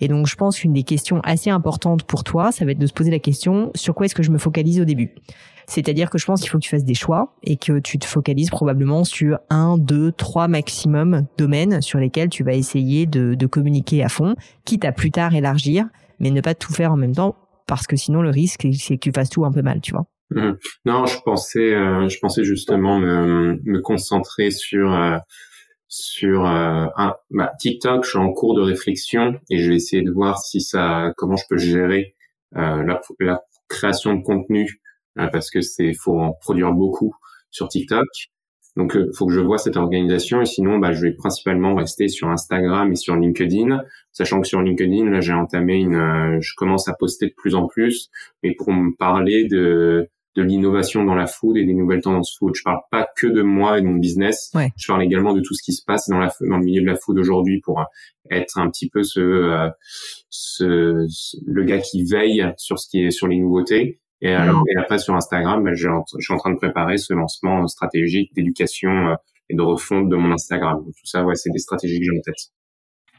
Et 0.00 0.08
donc, 0.08 0.26
je 0.26 0.34
pense 0.34 0.58
qu'une 0.58 0.72
des 0.72 0.82
questions 0.82 1.20
assez 1.22 1.50
importantes 1.50 2.02
pour 2.02 2.24
toi, 2.24 2.50
ça 2.50 2.64
va 2.64 2.72
être 2.72 2.78
de 2.78 2.86
se 2.86 2.92
poser 2.92 3.10
la 3.10 3.20
question 3.20 3.70
sur 3.74 3.94
quoi 3.94 4.06
est-ce 4.06 4.14
que 4.14 4.22
je 4.22 4.30
me 4.30 4.38
focalise 4.38 4.80
au 4.80 4.84
début? 4.84 5.14
C'est-à-dire 5.68 6.10
que 6.10 6.18
je 6.18 6.26
pense 6.26 6.40
qu'il 6.40 6.50
faut 6.50 6.58
que 6.58 6.64
tu 6.64 6.70
fasses 6.70 6.84
des 6.84 6.94
choix 6.94 7.36
et 7.44 7.56
que 7.56 7.78
tu 7.78 7.98
te 7.98 8.04
focalises 8.04 8.50
probablement 8.50 9.04
sur 9.04 9.38
un, 9.48 9.78
deux, 9.78 10.10
trois 10.10 10.48
maximum 10.48 11.26
domaines 11.38 11.80
sur 11.80 12.00
lesquels 12.00 12.30
tu 12.30 12.42
vas 12.42 12.54
essayer 12.54 13.06
de, 13.06 13.34
de 13.34 13.46
communiquer 13.46 14.02
à 14.02 14.08
fond, 14.08 14.34
quitte 14.64 14.84
à 14.84 14.90
plus 14.90 15.12
tard 15.12 15.36
élargir, 15.36 15.86
mais 16.18 16.30
ne 16.30 16.40
pas 16.40 16.56
tout 16.56 16.72
faire 16.72 16.92
en 16.92 16.96
même 16.96 17.14
temps 17.14 17.36
parce 17.68 17.86
que 17.86 17.96
sinon 17.96 18.22
le 18.22 18.30
risque 18.30 18.66
c'est 18.74 18.96
que 18.96 19.00
tu 19.00 19.12
fasses 19.12 19.30
tout 19.30 19.44
un 19.44 19.52
peu 19.52 19.62
mal, 19.62 19.80
tu 19.80 19.92
vois. 19.92 20.04
Mmh. 20.34 20.52
Non, 20.86 21.06
je 21.06 21.18
pensais, 21.24 21.74
euh, 21.74 22.08
je 22.08 22.18
pensais 22.18 22.44
justement 22.44 22.98
me, 22.98 23.58
me 23.64 23.80
concentrer 23.80 24.50
sur 24.50 24.92
euh, 24.94 25.18
sur 25.88 26.46
euh, 26.46 26.86
bah, 27.30 27.52
TikTok. 27.58 28.04
Je 28.04 28.10
suis 28.10 28.18
en 28.18 28.32
cours 28.32 28.54
de 28.54 28.62
réflexion 28.62 29.38
et 29.50 29.58
je 29.58 29.68
vais 29.68 29.76
essayer 29.76 30.02
de 30.02 30.10
voir 30.10 30.38
si 30.38 30.60
ça, 30.60 31.12
comment 31.16 31.36
je 31.36 31.44
peux 31.48 31.58
gérer 31.58 32.14
la, 32.52 33.00
la, 33.20 33.42
création 33.68 34.14
de 34.14 34.22
contenu 34.22 34.82
parce 35.14 35.50
que 35.50 35.62
c'est 35.62 35.94
faut 35.94 36.18
en 36.20 36.32
produire 36.32 36.72
beaucoup 36.72 37.14
sur 37.50 37.68
TikTok. 37.68 38.06
Donc, 38.76 38.94
il 38.94 39.14
faut 39.14 39.26
que 39.26 39.32
je 39.32 39.40
vois 39.40 39.58
cette 39.58 39.76
organisation 39.76 40.40
et 40.40 40.46
sinon, 40.46 40.78
bah, 40.78 40.92
je 40.92 41.02
vais 41.02 41.12
principalement 41.12 41.74
rester 41.74 42.08
sur 42.08 42.28
Instagram 42.28 42.90
et 42.90 42.96
sur 42.96 43.16
LinkedIn, 43.16 43.82
sachant 44.12 44.40
que 44.40 44.48
sur 44.48 44.62
LinkedIn, 44.62 45.10
là, 45.10 45.20
j'ai 45.20 45.34
entamé 45.34 45.74
une, 45.74 46.38
je 46.40 46.54
commence 46.56 46.88
à 46.88 46.94
poster 46.94 47.26
de 47.26 47.34
plus 47.34 47.54
en 47.54 47.66
plus, 47.66 48.10
mais 48.42 48.54
pour 48.54 48.72
me 48.72 48.96
parler 48.96 49.46
de 49.46 50.08
de 50.36 50.42
l'innovation 50.42 51.04
dans 51.04 51.14
la 51.14 51.26
food 51.26 51.56
et 51.56 51.64
des 51.64 51.74
nouvelles 51.74 52.00
tendances 52.00 52.36
food. 52.38 52.52
Je 52.54 52.62
parle 52.62 52.80
pas 52.90 53.06
que 53.16 53.26
de 53.26 53.42
moi 53.42 53.78
et 53.78 53.82
de 53.82 53.86
mon 53.86 53.96
business. 53.96 54.50
Je 54.76 54.86
parle 54.86 55.02
également 55.02 55.34
de 55.34 55.40
tout 55.40 55.54
ce 55.54 55.62
qui 55.62 55.72
se 55.72 55.84
passe 55.84 56.08
dans 56.08 56.18
la 56.18 56.32
dans 56.40 56.58
le 56.58 56.64
milieu 56.64 56.80
de 56.80 56.86
la 56.86 56.96
food 56.96 57.18
aujourd'hui 57.18 57.60
pour 57.60 57.80
euh, 57.80 57.84
être 58.30 58.58
un 58.58 58.70
petit 58.70 58.88
peu 58.88 59.02
ce, 59.02 59.20
euh, 59.20 59.68
ce, 60.30 61.06
le 61.46 61.64
gars 61.64 61.78
qui 61.78 62.04
veille 62.04 62.46
sur 62.56 62.78
ce 62.78 62.88
qui 62.88 63.04
est 63.04 63.10
sur 63.10 63.28
les 63.28 63.38
nouveautés. 63.38 64.00
Et, 64.22 64.32
alors, 64.32 64.62
et 64.68 64.78
après 64.78 65.00
sur 65.00 65.14
Instagram, 65.16 65.64
ben, 65.64 65.74
je 65.74 65.88
suis 66.20 66.32
en 66.32 66.36
train 66.36 66.52
de 66.52 66.56
préparer 66.56 66.96
ce 66.96 67.12
lancement 67.12 67.66
stratégique 67.66 68.32
d'éducation 68.34 68.90
euh, 68.90 69.14
et 69.50 69.56
de 69.56 69.62
refonte 69.62 70.08
de 70.08 70.16
mon 70.16 70.32
Instagram. 70.32 70.80
tout 70.84 71.06
ça, 71.06 71.24
ouais, 71.24 71.34
c'est 71.34 71.50
des 71.50 71.58
stratégies 71.58 71.98
que 71.98 72.04
j'ai 72.04 72.16
en 72.16 72.22
tête. 72.22 72.52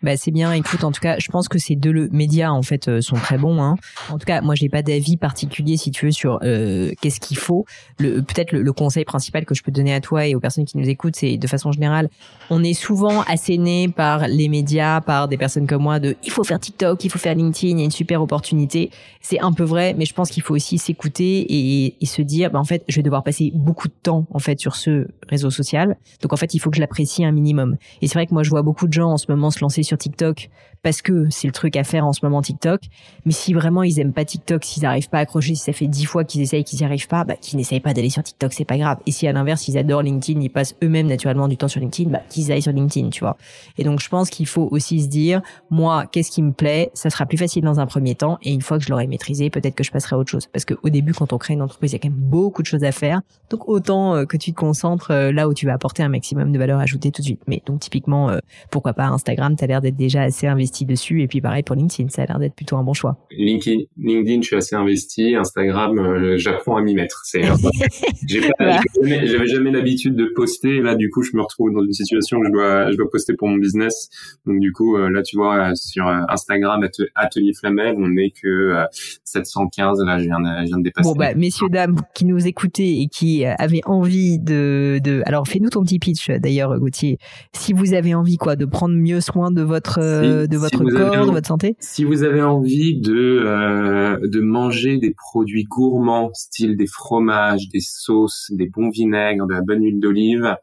Bah 0.04 0.18
c'est 0.18 0.32
bien. 0.32 0.52
Écoute, 0.52 0.84
en 0.84 0.92
tout 0.92 1.00
cas, 1.00 1.16
je 1.18 1.32
pense 1.32 1.48
que 1.48 1.58
ces 1.58 1.78
deux 1.78 2.10
médias 2.12 2.52
en 2.52 2.62
fait 2.62 2.90
euh, 2.90 3.00
sont 3.00 3.16
très 3.16 3.38
bons. 3.38 3.64
Hein. 3.64 3.76
En 4.10 4.18
tout 4.18 4.26
cas, 4.26 4.42
moi, 4.42 4.54
j'ai 4.54 4.68
pas 4.68 4.82
d'avis 4.82 5.16
particulier 5.16 5.78
si 5.78 5.92
tu 5.92 6.06
veux 6.06 6.12
sur 6.12 6.40
euh, 6.44 6.92
qu'est-ce 7.02 7.22
qu'il 7.22 7.38
faut. 7.38 7.64
Le, 8.00 8.22
peut-être 8.22 8.52
le, 8.52 8.74
conseil 8.74 9.06
principal 9.06 9.46
que 9.46 9.56
je 9.56 9.64
peux 9.64 9.72
donner 9.72 9.94
à 9.94 10.02
toi 10.02 10.28
et 10.28 10.36
aux 10.36 10.42
personnes 10.42 10.66
qui 10.66 10.78
nous 10.78 10.90
écoutent, 10.90 11.16
c'est 11.16 11.38
de 11.38 11.48
façon 11.48 11.72
générale, 11.72 12.10
on 12.50 12.64
est 12.66 12.74
souvent 12.74 13.22
asséné 13.22 13.88
par 13.88 14.28
les 14.28 14.50
médias, 14.50 15.00
par 15.00 15.30
des 15.30 15.38
personnes 15.38 15.68
comme 15.68 15.84
moi, 15.84 16.00
de 16.02 16.18
il 16.26 16.32
faut 16.32 16.44
faire 16.44 16.60
TikTok, 16.60 17.02
il 17.06 17.10
faut 17.10 17.20
faire 17.20 17.36
LinkedIn, 17.36 17.78
il 17.78 17.80
y 17.80 17.82
a 17.82 17.86
une 17.86 17.92
super 17.92 18.22
opportunité. 18.22 18.92
C'est 19.22 19.40
un 19.40 19.54
peu 19.54 19.64
vrai, 19.64 19.96
mais 19.98 20.04
je 20.04 20.14
pense 20.14 20.32
qu'il 20.32 20.44
faut 20.44 20.54
aussi 20.54 20.80
s'écouter 20.80 21.40
et, 21.40 21.96
et, 22.02 22.06
se 22.06 22.22
dire, 22.22 22.52
bah, 22.52 22.60
en 22.60 22.66
fait, 22.66 22.84
je 22.90 22.98
vais 22.98 23.04
devoir 23.04 23.24
passer 23.24 23.54
beaucoup 23.56 23.88
de 23.88 23.94
temps 24.04 24.26
en 24.32 24.40
fait 24.40 24.60
sur 24.60 24.76
ce 24.76 25.08
réseau 25.30 25.50
social. 25.50 25.96
Donc 26.22 26.34
en 26.34 26.36
fait, 26.36 26.54
il 26.54 26.60
faut 26.60 26.72
que 26.72 26.76
je 26.76 26.82
l'apprécie 26.82 27.24
un 27.24 27.32
minimum. 27.32 27.78
Et 28.02 28.08
c'est 28.08 28.16
vrai 28.16 28.28
que 28.28 28.34
moi, 28.34 28.44
je 28.44 28.50
vois 28.50 28.64
beaucoup 28.64 28.88
de 28.88 28.94
gens 28.94 29.12
en 29.12 29.18
ce 29.18 29.28
moment 29.30 29.50
se 29.50 29.62
lancer 29.62 29.82
sur 29.84 29.93
TikTok 29.98 30.48
parce 30.84 31.02
que 31.02 31.28
c'est 31.30 31.48
le 31.48 31.54
truc 31.54 31.76
à 31.76 31.84
faire 31.84 32.06
en 32.06 32.14
ce 32.14 32.20
moment 32.24 32.42
TikTok. 32.42 32.82
Mais 33.26 33.32
si 33.32 33.54
vraiment 33.54 33.84
ils 33.84 34.00
aiment 34.00 34.14
pas 34.14 34.26
TikTok, 34.26 34.64
s'ils 34.64 34.84
n'arrivent 34.84 35.10
pas 35.10 35.18
à 35.18 35.22
accrocher, 35.22 35.56
si 35.56 35.64
ça 35.64 35.74
fait 35.74 35.88
dix 35.88 36.06
fois 36.06 36.24
qu'ils 36.24 36.42
essayent 36.42 36.64
qu'ils 36.64 36.80
n'y 36.80 36.86
arrivent 36.86 37.08
pas, 37.08 37.24
bah, 37.24 37.36
qu'ils 37.36 37.58
n'essayent 37.58 37.80
pas 37.80 37.94
d'aller 37.94 38.10
sur 38.10 38.22
TikTok, 38.22 38.54
c'est 38.54 38.66
pas 38.66 38.78
grave. 38.78 39.00
Et 39.08 39.12
si 39.12 39.28
à 39.28 39.32
l'inverse 39.32 39.68
ils 39.68 39.78
adorent 39.78 40.04
LinkedIn, 40.04 40.42
ils 40.42 40.50
passent 40.50 40.76
eux-mêmes 40.84 41.08
naturellement 41.08 41.48
du 41.48 41.58
temps 41.58 41.68
sur 41.68 41.80
LinkedIn, 41.80 42.10
bah, 42.12 42.22
qu'ils 42.30 42.52
aillent 42.52 42.62
sur 42.62 42.72
LinkedIn, 42.72 43.10
tu 43.10 43.22
vois. 43.22 43.38
Et 43.78 43.84
donc 43.84 44.00
je 44.02 44.10
pense 44.10 44.30
qu'il 44.30 44.46
faut 44.46 44.68
aussi 44.72 45.02
se 45.02 45.08
dire, 45.08 45.42
moi, 45.70 46.06
qu'est-ce 46.06 46.32
qui 46.32 46.44
me 46.44 46.52
plaît? 46.52 46.92
Ça 46.94 47.10
sera 47.10 47.26
plus 47.26 47.38
facile 47.38 47.64
dans 47.64 47.80
un 47.80 47.86
premier 47.86 48.16
temps, 48.16 48.38
et 48.42 48.52
une 48.52 48.62
fois 48.62 48.78
que 48.78 48.84
je 48.84 48.90
l'aurai 48.90 49.08
maîtrisé, 49.08 49.50
peut-être 49.50 49.76
que 49.76 49.84
je 49.84 49.92
passerai 49.92 50.16
à 50.16 50.20
autre 50.20 50.30
chose. 50.30 50.48
Parce 50.48 50.66
qu'au 50.66 50.90
début, 50.90 51.14
quand 51.14 51.32
on 51.32 51.38
crée 51.38 51.54
une 51.54 51.62
entreprise, 51.62 51.92
il 51.92 51.96
y 51.96 51.98
a 51.98 52.00
quand 52.00 52.10
même 52.10 52.20
beaucoup 52.20 52.62
de 52.62 52.68
choses 52.68 52.84
à 52.84 52.92
faire. 52.92 53.22
Donc 53.50 53.70
autant 53.70 54.16
euh, 54.16 54.26
que 54.26 54.38
tu 54.38 54.52
te 54.52 54.58
concentres 54.58 55.12
euh, 55.12 55.32
là 55.32 55.48
où 55.48 55.54
tu 55.54 55.66
vas 55.66 55.74
apporter 55.74 56.04
un 56.04 56.10
maximum 56.10 56.52
de 56.52 56.60
valeur 56.60 56.80
ajoutée 56.80 57.12
tout 57.12 57.22
de 57.22 57.28
suite. 57.28 57.42
Mais 57.48 57.62
donc 57.66 57.80
typiquement, 57.80 58.30
euh, 58.30 58.40
pourquoi 58.70 58.94
pas 58.94 59.06
Instagram? 59.08 59.56
T'as 59.56 59.68
l'air 59.68 59.82
d'être 59.82 59.96
déjà 59.96 60.24
assez 60.24 60.48
investi 60.48 60.73
dessus. 60.82 61.22
Et 61.22 61.28
puis 61.28 61.42
pareil 61.42 61.64
pour 61.64 61.76
LinkedIn, 61.76 62.10
ça 62.10 62.24
a 62.24 62.26
l'air 62.26 62.40
d'être 62.40 62.56
plutôt 62.56 62.78
un 62.78 62.84
bon 62.84 62.94
choix. 62.94 63.18
LinkedIn, 63.32 63.84
LinkedIn, 63.98 64.42
je 64.42 64.48
suis 64.48 64.56
assez 64.56 64.76
investi. 64.76 65.36
Instagram, 65.36 65.98
euh, 65.98 66.38
j'apprends 66.38 66.76
à 66.78 66.82
m'y 66.82 66.94
mettre. 66.94 67.22
C'est, 67.26 67.44
j'avais 68.28 69.48
jamais, 69.48 69.72
l'habitude 69.72 70.16
de 70.16 70.32
poster. 70.36 70.82
Là, 70.82 70.96
du 70.96 71.10
coup, 71.10 71.24
je 71.24 71.36
me 71.36 71.42
retrouve 71.42 71.72
dans 71.74 71.84
une 71.84 71.94
situation 71.94 72.38
où 72.38 72.46
je 72.46 72.52
dois, 72.52 72.92
je 72.92 72.98
dois 72.98 73.10
poster 73.10 73.34
pour 73.34 73.48
mon 73.48 73.58
business. 73.58 74.10
Donc, 74.46 74.60
du 74.60 74.72
coup, 74.72 74.98
euh, 74.98 75.10
là, 75.10 75.22
tu 75.22 75.38
vois, 75.38 75.76
sur 75.76 76.08
Instagram, 76.08 76.88
Atelier 77.16 77.54
Flamel, 77.54 77.96
on 77.98 78.10
n'est 78.10 78.32
que 78.32 78.84
715. 79.24 80.00
Là, 80.06 80.20
je 80.20 80.26
viens, 80.26 80.40
de, 80.40 80.62
je 80.62 80.66
viens 80.66 80.78
de 80.78 80.84
dépasser. 80.84 81.10
Bon, 81.10 81.16
bah, 81.16 81.34
messieurs, 81.36 81.70
dames, 81.70 81.98
qui 82.14 82.26
nous 82.26 82.48
écoutez 82.48 83.02
et 83.02 83.08
qui 83.08 83.46
avaient 83.46 83.82
envie 83.86 84.40
de, 84.40 85.00
de... 85.04 85.22
alors, 85.26 85.48
fais-nous 85.48 85.70
ton 85.70 85.84
petit 85.84 86.00
pitch, 86.00 86.30
d'ailleurs, 86.30 86.78
Gauthier. 86.80 87.18
Si 87.54 87.74
vous 87.74 87.94
avez 87.94 88.14
envie, 88.14 88.38
quoi, 88.38 88.56
de 88.56 88.66
prendre 88.66 88.96
mieux 88.96 89.22
soin 89.22 89.52
de 89.52 89.62
votre, 89.62 90.00
de 90.00 90.58
votre 90.64 90.78
corps, 90.78 91.26
de 91.28 91.32
votre 91.32 91.48
santé. 91.48 91.76
Si 91.80 92.04
vous 92.04 92.24
avez 92.24 92.42
envie 92.42 93.00
de, 93.00 93.14
euh, 93.14 94.18
de 94.24 94.40
manger 94.40 94.98
des 94.98 95.14
produits 95.14 95.64
gourmands, 95.64 96.32
style 96.34 96.76
des 96.76 96.88
fromages, 96.88 97.70
des 97.70 97.80
sauces, 97.80 98.52
des 98.52 98.68
bons 98.68 98.90
vinaigres, 98.90 99.48
de 99.48 99.54
la 99.54 99.62
bonne 99.62 99.84
huile 99.84 100.00
d'olive, 100.00 100.56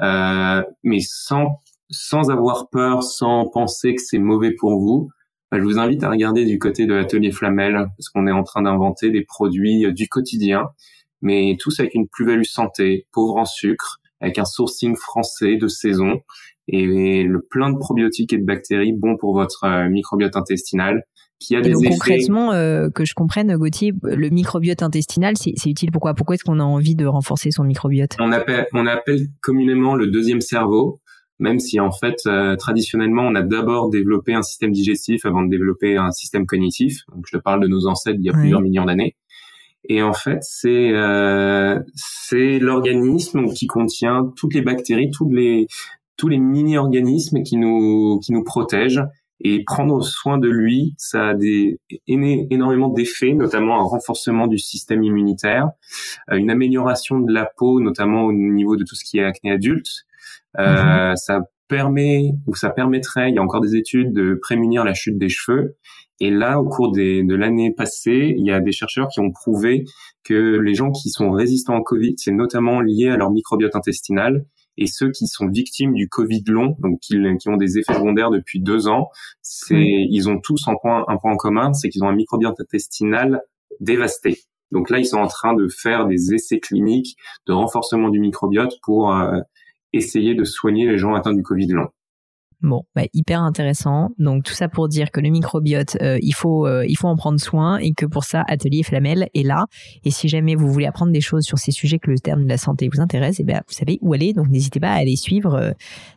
euh, 0.00 0.62
mais 0.82 1.00
sans, 1.00 1.60
sans 1.90 2.30
avoir 2.30 2.68
peur, 2.68 3.02
sans 3.02 3.46
penser 3.46 3.94
que 3.94 4.02
c'est 4.02 4.18
mauvais 4.18 4.52
pour 4.52 4.78
vous, 4.78 5.08
bah, 5.50 5.58
je 5.58 5.64
vous 5.64 5.78
invite 5.78 6.02
à 6.02 6.10
regarder 6.10 6.44
du 6.44 6.58
côté 6.58 6.86
de 6.86 6.94
l'atelier 6.94 7.32
Flamel, 7.32 7.86
parce 7.96 8.08
qu'on 8.08 8.26
est 8.26 8.32
en 8.32 8.42
train 8.42 8.62
d'inventer 8.62 9.10
des 9.10 9.22
produits 9.22 9.92
du 9.92 10.08
quotidien, 10.08 10.68
mais 11.22 11.56
tous 11.58 11.80
avec 11.80 11.94
une 11.94 12.08
plus-value 12.08 12.44
santé, 12.44 13.06
pauvre 13.12 13.36
en 13.36 13.44
sucre, 13.44 14.00
avec 14.20 14.38
un 14.38 14.44
sourcing 14.44 14.96
français 14.96 15.56
de 15.56 15.68
saison 15.68 16.20
et 16.68 17.22
le 17.22 17.40
plein 17.40 17.70
de 17.70 17.78
probiotiques 17.78 18.32
et 18.32 18.38
de 18.38 18.44
bactéries 18.44 18.92
bons 18.92 19.16
pour 19.16 19.34
votre 19.34 19.64
euh, 19.64 19.88
microbiote 19.88 20.36
intestinal 20.36 21.04
qui 21.38 21.54
a 21.54 21.58
et 21.58 21.62
des 21.62 21.72
donc, 21.72 21.82
effets... 21.84 21.90
concrètement, 21.92 22.52
euh, 22.52 22.88
que 22.88 23.04
je 23.04 23.14
comprenne, 23.14 23.54
Gauthier, 23.56 23.92
le 24.02 24.30
microbiote 24.30 24.82
intestinal, 24.82 25.34
c'est 25.36 25.52
utile 25.66 25.90
pourquoi? 25.92 26.14
Pourquoi 26.14 26.34
est-ce 26.34 26.44
qu'on 26.44 26.60
a 26.60 26.64
envie 26.64 26.96
de 26.96 27.06
renforcer 27.06 27.50
son 27.50 27.64
microbiote? 27.64 28.16
On 28.18 28.32
appelle, 28.32 28.66
on 28.72 28.86
appelle 28.86 29.26
communément 29.42 29.94
le 29.94 30.06
deuxième 30.06 30.40
cerveau, 30.40 31.00
même 31.38 31.58
si 31.58 31.78
en 31.78 31.92
fait, 31.92 32.16
euh, 32.26 32.56
traditionnellement, 32.56 33.22
on 33.22 33.34
a 33.34 33.42
d'abord 33.42 33.90
développé 33.90 34.32
un 34.32 34.42
système 34.42 34.72
digestif 34.72 35.26
avant 35.26 35.42
de 35.42 35.50
développer 35.50 35.96
un 35.96 36.10
système 36.10 36.46
cognitif. 36.46 37.00
Donc, 37.14 37.26
je 37.30 37.36
te 37.36 37.42
parle 37.42 37.60
de 37.60 37.68
nos 37.68 37.86
ancêtres 37.86 38.18
il 38.18 38.24
y 38.24 38.30
a 38.30 38.32
plusieurs 38.32 38.62
millions 38.62 38.86
d'années. 38.86 39.14
Et 39.88 40.02
en 40.02 40.12
fait, 40.12 40.38
c'est 40.42 40.90
euh, 40.92 41.78
c'est 41.94 42.58
l'organisme 42.58 43.46
qui 43.52 43.66
contient 43.66 44.32
toutes 44.36 44.54
les 44.54 44.62
bactéries, 44.62 45.10
toutes 45.10 45.32
les 45.32 45.66
tous 46.16 46.28
les 46.28 46.38
mini-organismes 46.38 47.42
qui 47.42 47.56
nous 47.56 48.18
qui 48.20 48.32
nous 48.32 48.44
protègent 48.44 49.04
et 49.40 49.62
prendre 49.64 50.02
soin 50.02 50.38
de 50.38 50.48
lui, 50.48 50.94
ça 50.96 51.28
a 51.28 51.34
des 51.34 51.78
énormément 52.08 52.88
d'effets, 52.88 53.34
notamment 53.34 53.78
un 53.78 53.82
renforcement 53.82 54.46
du 54.46 54.58
système 54.58 55.02
immunitaire, 55.02 55.70
euh, 56.30 56.36
une 56.36 56.50
amélioration 56.50 57.20
de 57.20 57.32
la 57.32 57.44
peau, 57.44 57.80
notamment 57.80 58.22
au 58.24 58.32
niveau 58.32 58.76
de 58.76 58.84
tout 58.84 58.94
ce 58.94 59.04
qui 59.04 59.18
est 59.18 59.24
acné 59.24 59.52
adulte. 59.52 60.06
Euh, 60.58 61.10
mhm. 61.10 61.16
Ça 61.16 61.42
permet 61.68 62.32
ou 62.46 62.54
ça 62.54 62.70
permettrait, 62.70 63.30
il 63.30 63.34
y 63.34 63.38
a 63.38 63.42
encore 63.42 63.60
des 63.60 63.76
études 63.76 64.12
de 64.12 64.38
prémunir 64.40 64.84
la 64.84 64.94
chute 64.94 65.18
des 65.18 65.28
cheveux. 65.28 65.76
Et 66.20 66.30
là, 66.30 66.60
au 66.60 66.68
cours 66.68 66.92
des, 66.92 67.22
de 67.22 67.34
l'année 67.34 67.72
passée, 67.72 68.34
il 68.36 68.46
y 68.46 68.50
a 68.50 68.60
des 68.60 68.72
chercheurs 68.72 69.08
qui 69.08 69.20
ont 69.20 69.30
prouvé 69.30 69.84
que 70.24 70.58
les 70.58 70.74
gens 70.74 70.90
qui 70.90 71.10
sont 71.10 71.30
résistants 71.30 71.76
au 71.76 71.82
Covid, 71.82 72.14
c'est 72.16 72.32
notamment 72.32 72.80
lié 72.80 73.08
à 73.08 73.16
leur 73.16 73.30
microbiote 73.30 73.76
intestinal 73.76 74.46
et 74.78 74.86
ceux 74.86 75.10
qui 75.10 75.26
sont 75.26 75.48
victimes 75.48 75.94
du 75.94 76.08
Covid 76.08 76.42
long, 76.48 76.76
donc 76.80 77.00
qui, 77.00 77.16
ont 77.46 77.56
des 77.56 77.78
effets 77.78 77.94
secondaires 77.94 78.30
depuis 78.30 78.60
deux 78.60 78.88
ans, 78.88 79.08
c'est 79.40 79.74
ils 80.10 80.28
ont 80.28 80.38
tous 80.38 80.68
un 80.68 80.74
point, 80.80 81.04
un 81.08 81.16
point 81.16 81.32
en 81.32 81.36
commun, 81.36 81.72
c'est 81.72 81.88
qu'ils 81.88 82.04
ont 82.04 82.08
un 82.08 82.14
microbiote 82.14 82.60
intestinal 82.60 83.42
dévasté. 83.80 84.38
Donc 84.72 84.90
là, 84.90 84.98
ils 84.98 85.06
sont 85.06 85.18
en 85.18 85.28
train 85.28 85.54
de 85.54 85.68
faire 85.68 86.06
des 86.06 86.34
essais 86.34 86.58
cliniques 86.58 87.16
de 87.46 87.52
renforcement 87.52 88.08
du 88.08 88.20
microbiote 88.20 88.74
pour 88.82 89.14
euh, 89.14 89.40
essayer 89.92 90.34
de 90.34 90.44
soigner 90.44 90.86
les 90.86 90.98
gens 90.98 91.14
atteints 91.14 91.34
du 91.34 91.42
Covid 91.42 91.68
long. 91.68 91.88
Bon, 92.66 92.82
bah, 92.96 93.02
hyper 93.14 93.42
intéressant. 93.42 94.10
Donc 94.18 94.42
tout 94.42 94.52
ça 94.52 94.68
pour 94.68 94.88
dire 94.88 95.12
que 95.12 95.20
le 95.20 95.28
microbiote, 95.28 95.96
euh, 96.02 96.18
il 96.20 96.34
faut 96.34 96.66
euh, 96.66 96.84
il 96.88 96.96
faut 96.98 97.06
en 97.06 97.14
prendre 97.14 97.38
soin 97.38 97.78
et 97.78 97.92
que 97.92 98.04
pour 98.04 98.24
ça 98.24 98.42
Atelier 98.48 98.82
Flamel 98.82 99.28
est 99.34 99.44
là. 99.44 99.66
Et 100.04 100.10
si 100.10 100.28
jamais 100.28 100.56
vous 100.56 100.66
voulez 100.66 100.86
apprendre 100.86 101.12
des 101.12 101.20
choses 101.20 101.44
sur 101.44 101.58
ces 101.58 101.70
sujets 101.70 102.00
que 102.00 102.10
le 102.10 102.18
terme 102.18 102.42
de 102.42 102.48
la 102.48 102.58
santé 102.58 102.88
vous 102.92 103.00
intéresse, 103.00 103.38
et 103.38 103.42
eh 103.42 103.44
bien 103.44 103.62
vous 103.68 103.72
savez 103.72 104.00
où 104.02 104.12
aller. 104.14 104.32
Donc 104.32 104.48
n'hésitez 104.48 104.80
pas 104.80 104.90
à 104.90 104.96
aller 104.96 105.14
suivre 105.14 105.54
euh, 105.54 105.70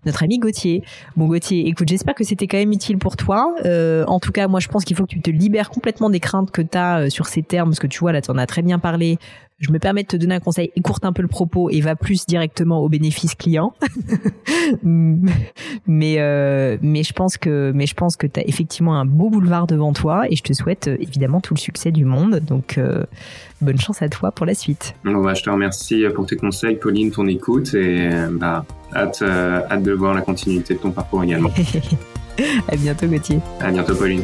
notre 0.08 0.24
ami 0.24 0.40
Gauthier. 0.40 0.82
Bon 1.16 1.28
Gauthier, 1.28 1.68
écoute, 1.68 1.88
j'espère 1.88 2.16
que 2.16 2.24
c'était 2.24 2.48
quand 2.48 2.58
même 2.58 2.72
utile 2.72 2.98
pour 2.98 3.16
toi. 3.16 3.54
en 3.64 4.20
tout 4.20 4.32
cas, 4.32 4.48
moi 4.48 4.60
je 4.60 4.70
pense 4.70 4.86
qu'il 4.86 4.96
faut 4.96 5.04
que 5.04 5.14
tu 5.14 5.22
te 5.22 5.30
libères 5.30 5.70
complètement 5.70 6.10
des 6.10 6.20
craintes 6.20 6.50
que 6.50 6.64
tu 6.64 6.78
as 6.80 7.12
sur 7.12 7.28
ces 7.28 7.44
termes 7.44 7.70
parce 7.70 7.80
que 7.80 7.88
tu 7.88 8.00
vois 8.00 8.12
là 8.12 8.22
tu 8.22 8.32
en 8.32 8.38
as 8.40 8.48
très 8.48 8.64
bien 8.64 8.80
parlé 8.80 9.20
je 9.60 9.72
me 9.72 9.80
permets 9.80 10.04
de 10.04 10.08
te 10.08 10.18
donner 10.18 10.36
un 10.36 10.40
conseil, 10.40 10.72
écourte 10.76 11.04
un 11.06 11.12
peu 11.12 11.22
le 11.22 11.28
propos 11.28 11.70
et 11.70 11.82
va 11.82 11.96
plus 11.96 12.26
directement 12.26 12.80
au 12.80 12.90
bénéfice 12.90 13.36
client. 13.36 13.74
mais 14.84 16.16
euh, 16.20 16.78
mais 16.82 17.04
je 17.04 17.14
pense 17.14 17.38
que 17.38 17.72
mais 17.76 17.86
je 17.86 17.94
pense 17.94 18.16
que 18.16 18.26
tu 18.26 18.40
as 18.40 18.48
effectivement 18.48 18.96
un 18.96 19.06
beau 19.06 19.30
boulevard 19.30 19.68
devant 19.68 19.92
toi 19.92 20.24
et 20.30 20.36
je 20.36 20.44
te 20.44 20.54
souhaite 20.54 20.88
euh, 20.88 20.98
évidemment 21.00 21.42
tout 21.42 21.54
le 21.54 21.60
succès 21.60 21.92
du 21.92 22.06
monde. 22.06 22.40
Donc 22.40 22.78
euh, 22.78 23.04
bonne 23.62 23.80
chance 23.80 24.02
à 24.02 24.08
toi 24.08 24.32
pour 24.32 24.46
la 24.46 24.54
suite. 24.54 24.96
Bon, 25.04 25.22
bah, 25.22 25.34
je 25.34 25.44
te 25.44 25.50
remercie 25.50 26.06
pour 26.16 26.26
tes 26.26 26.38
conseils, 26.38 26.76
Pauline, 26.76 27.12
ton 27.12 27.28
écoute 27.28 27.74
et 27.74 28.10
bah 28.32 28.66
hâte 28.96 29.22
hâte 29.22 29.84
de 29.84 29.92
voir 29.92 30.14
la 30.14 30.22
continuité 30.22 30.76
de 30.76 30.80
ton 30.80 30.92
parcours 30.92 31.24
également. 31.24 31.52
à 32.68 32.76
bientôt 32.78 33.08
Gauthier. 33.08 33.40
À 33.60 33.72
bientôt 33.72 33.96
Pauline. 33.96 34.24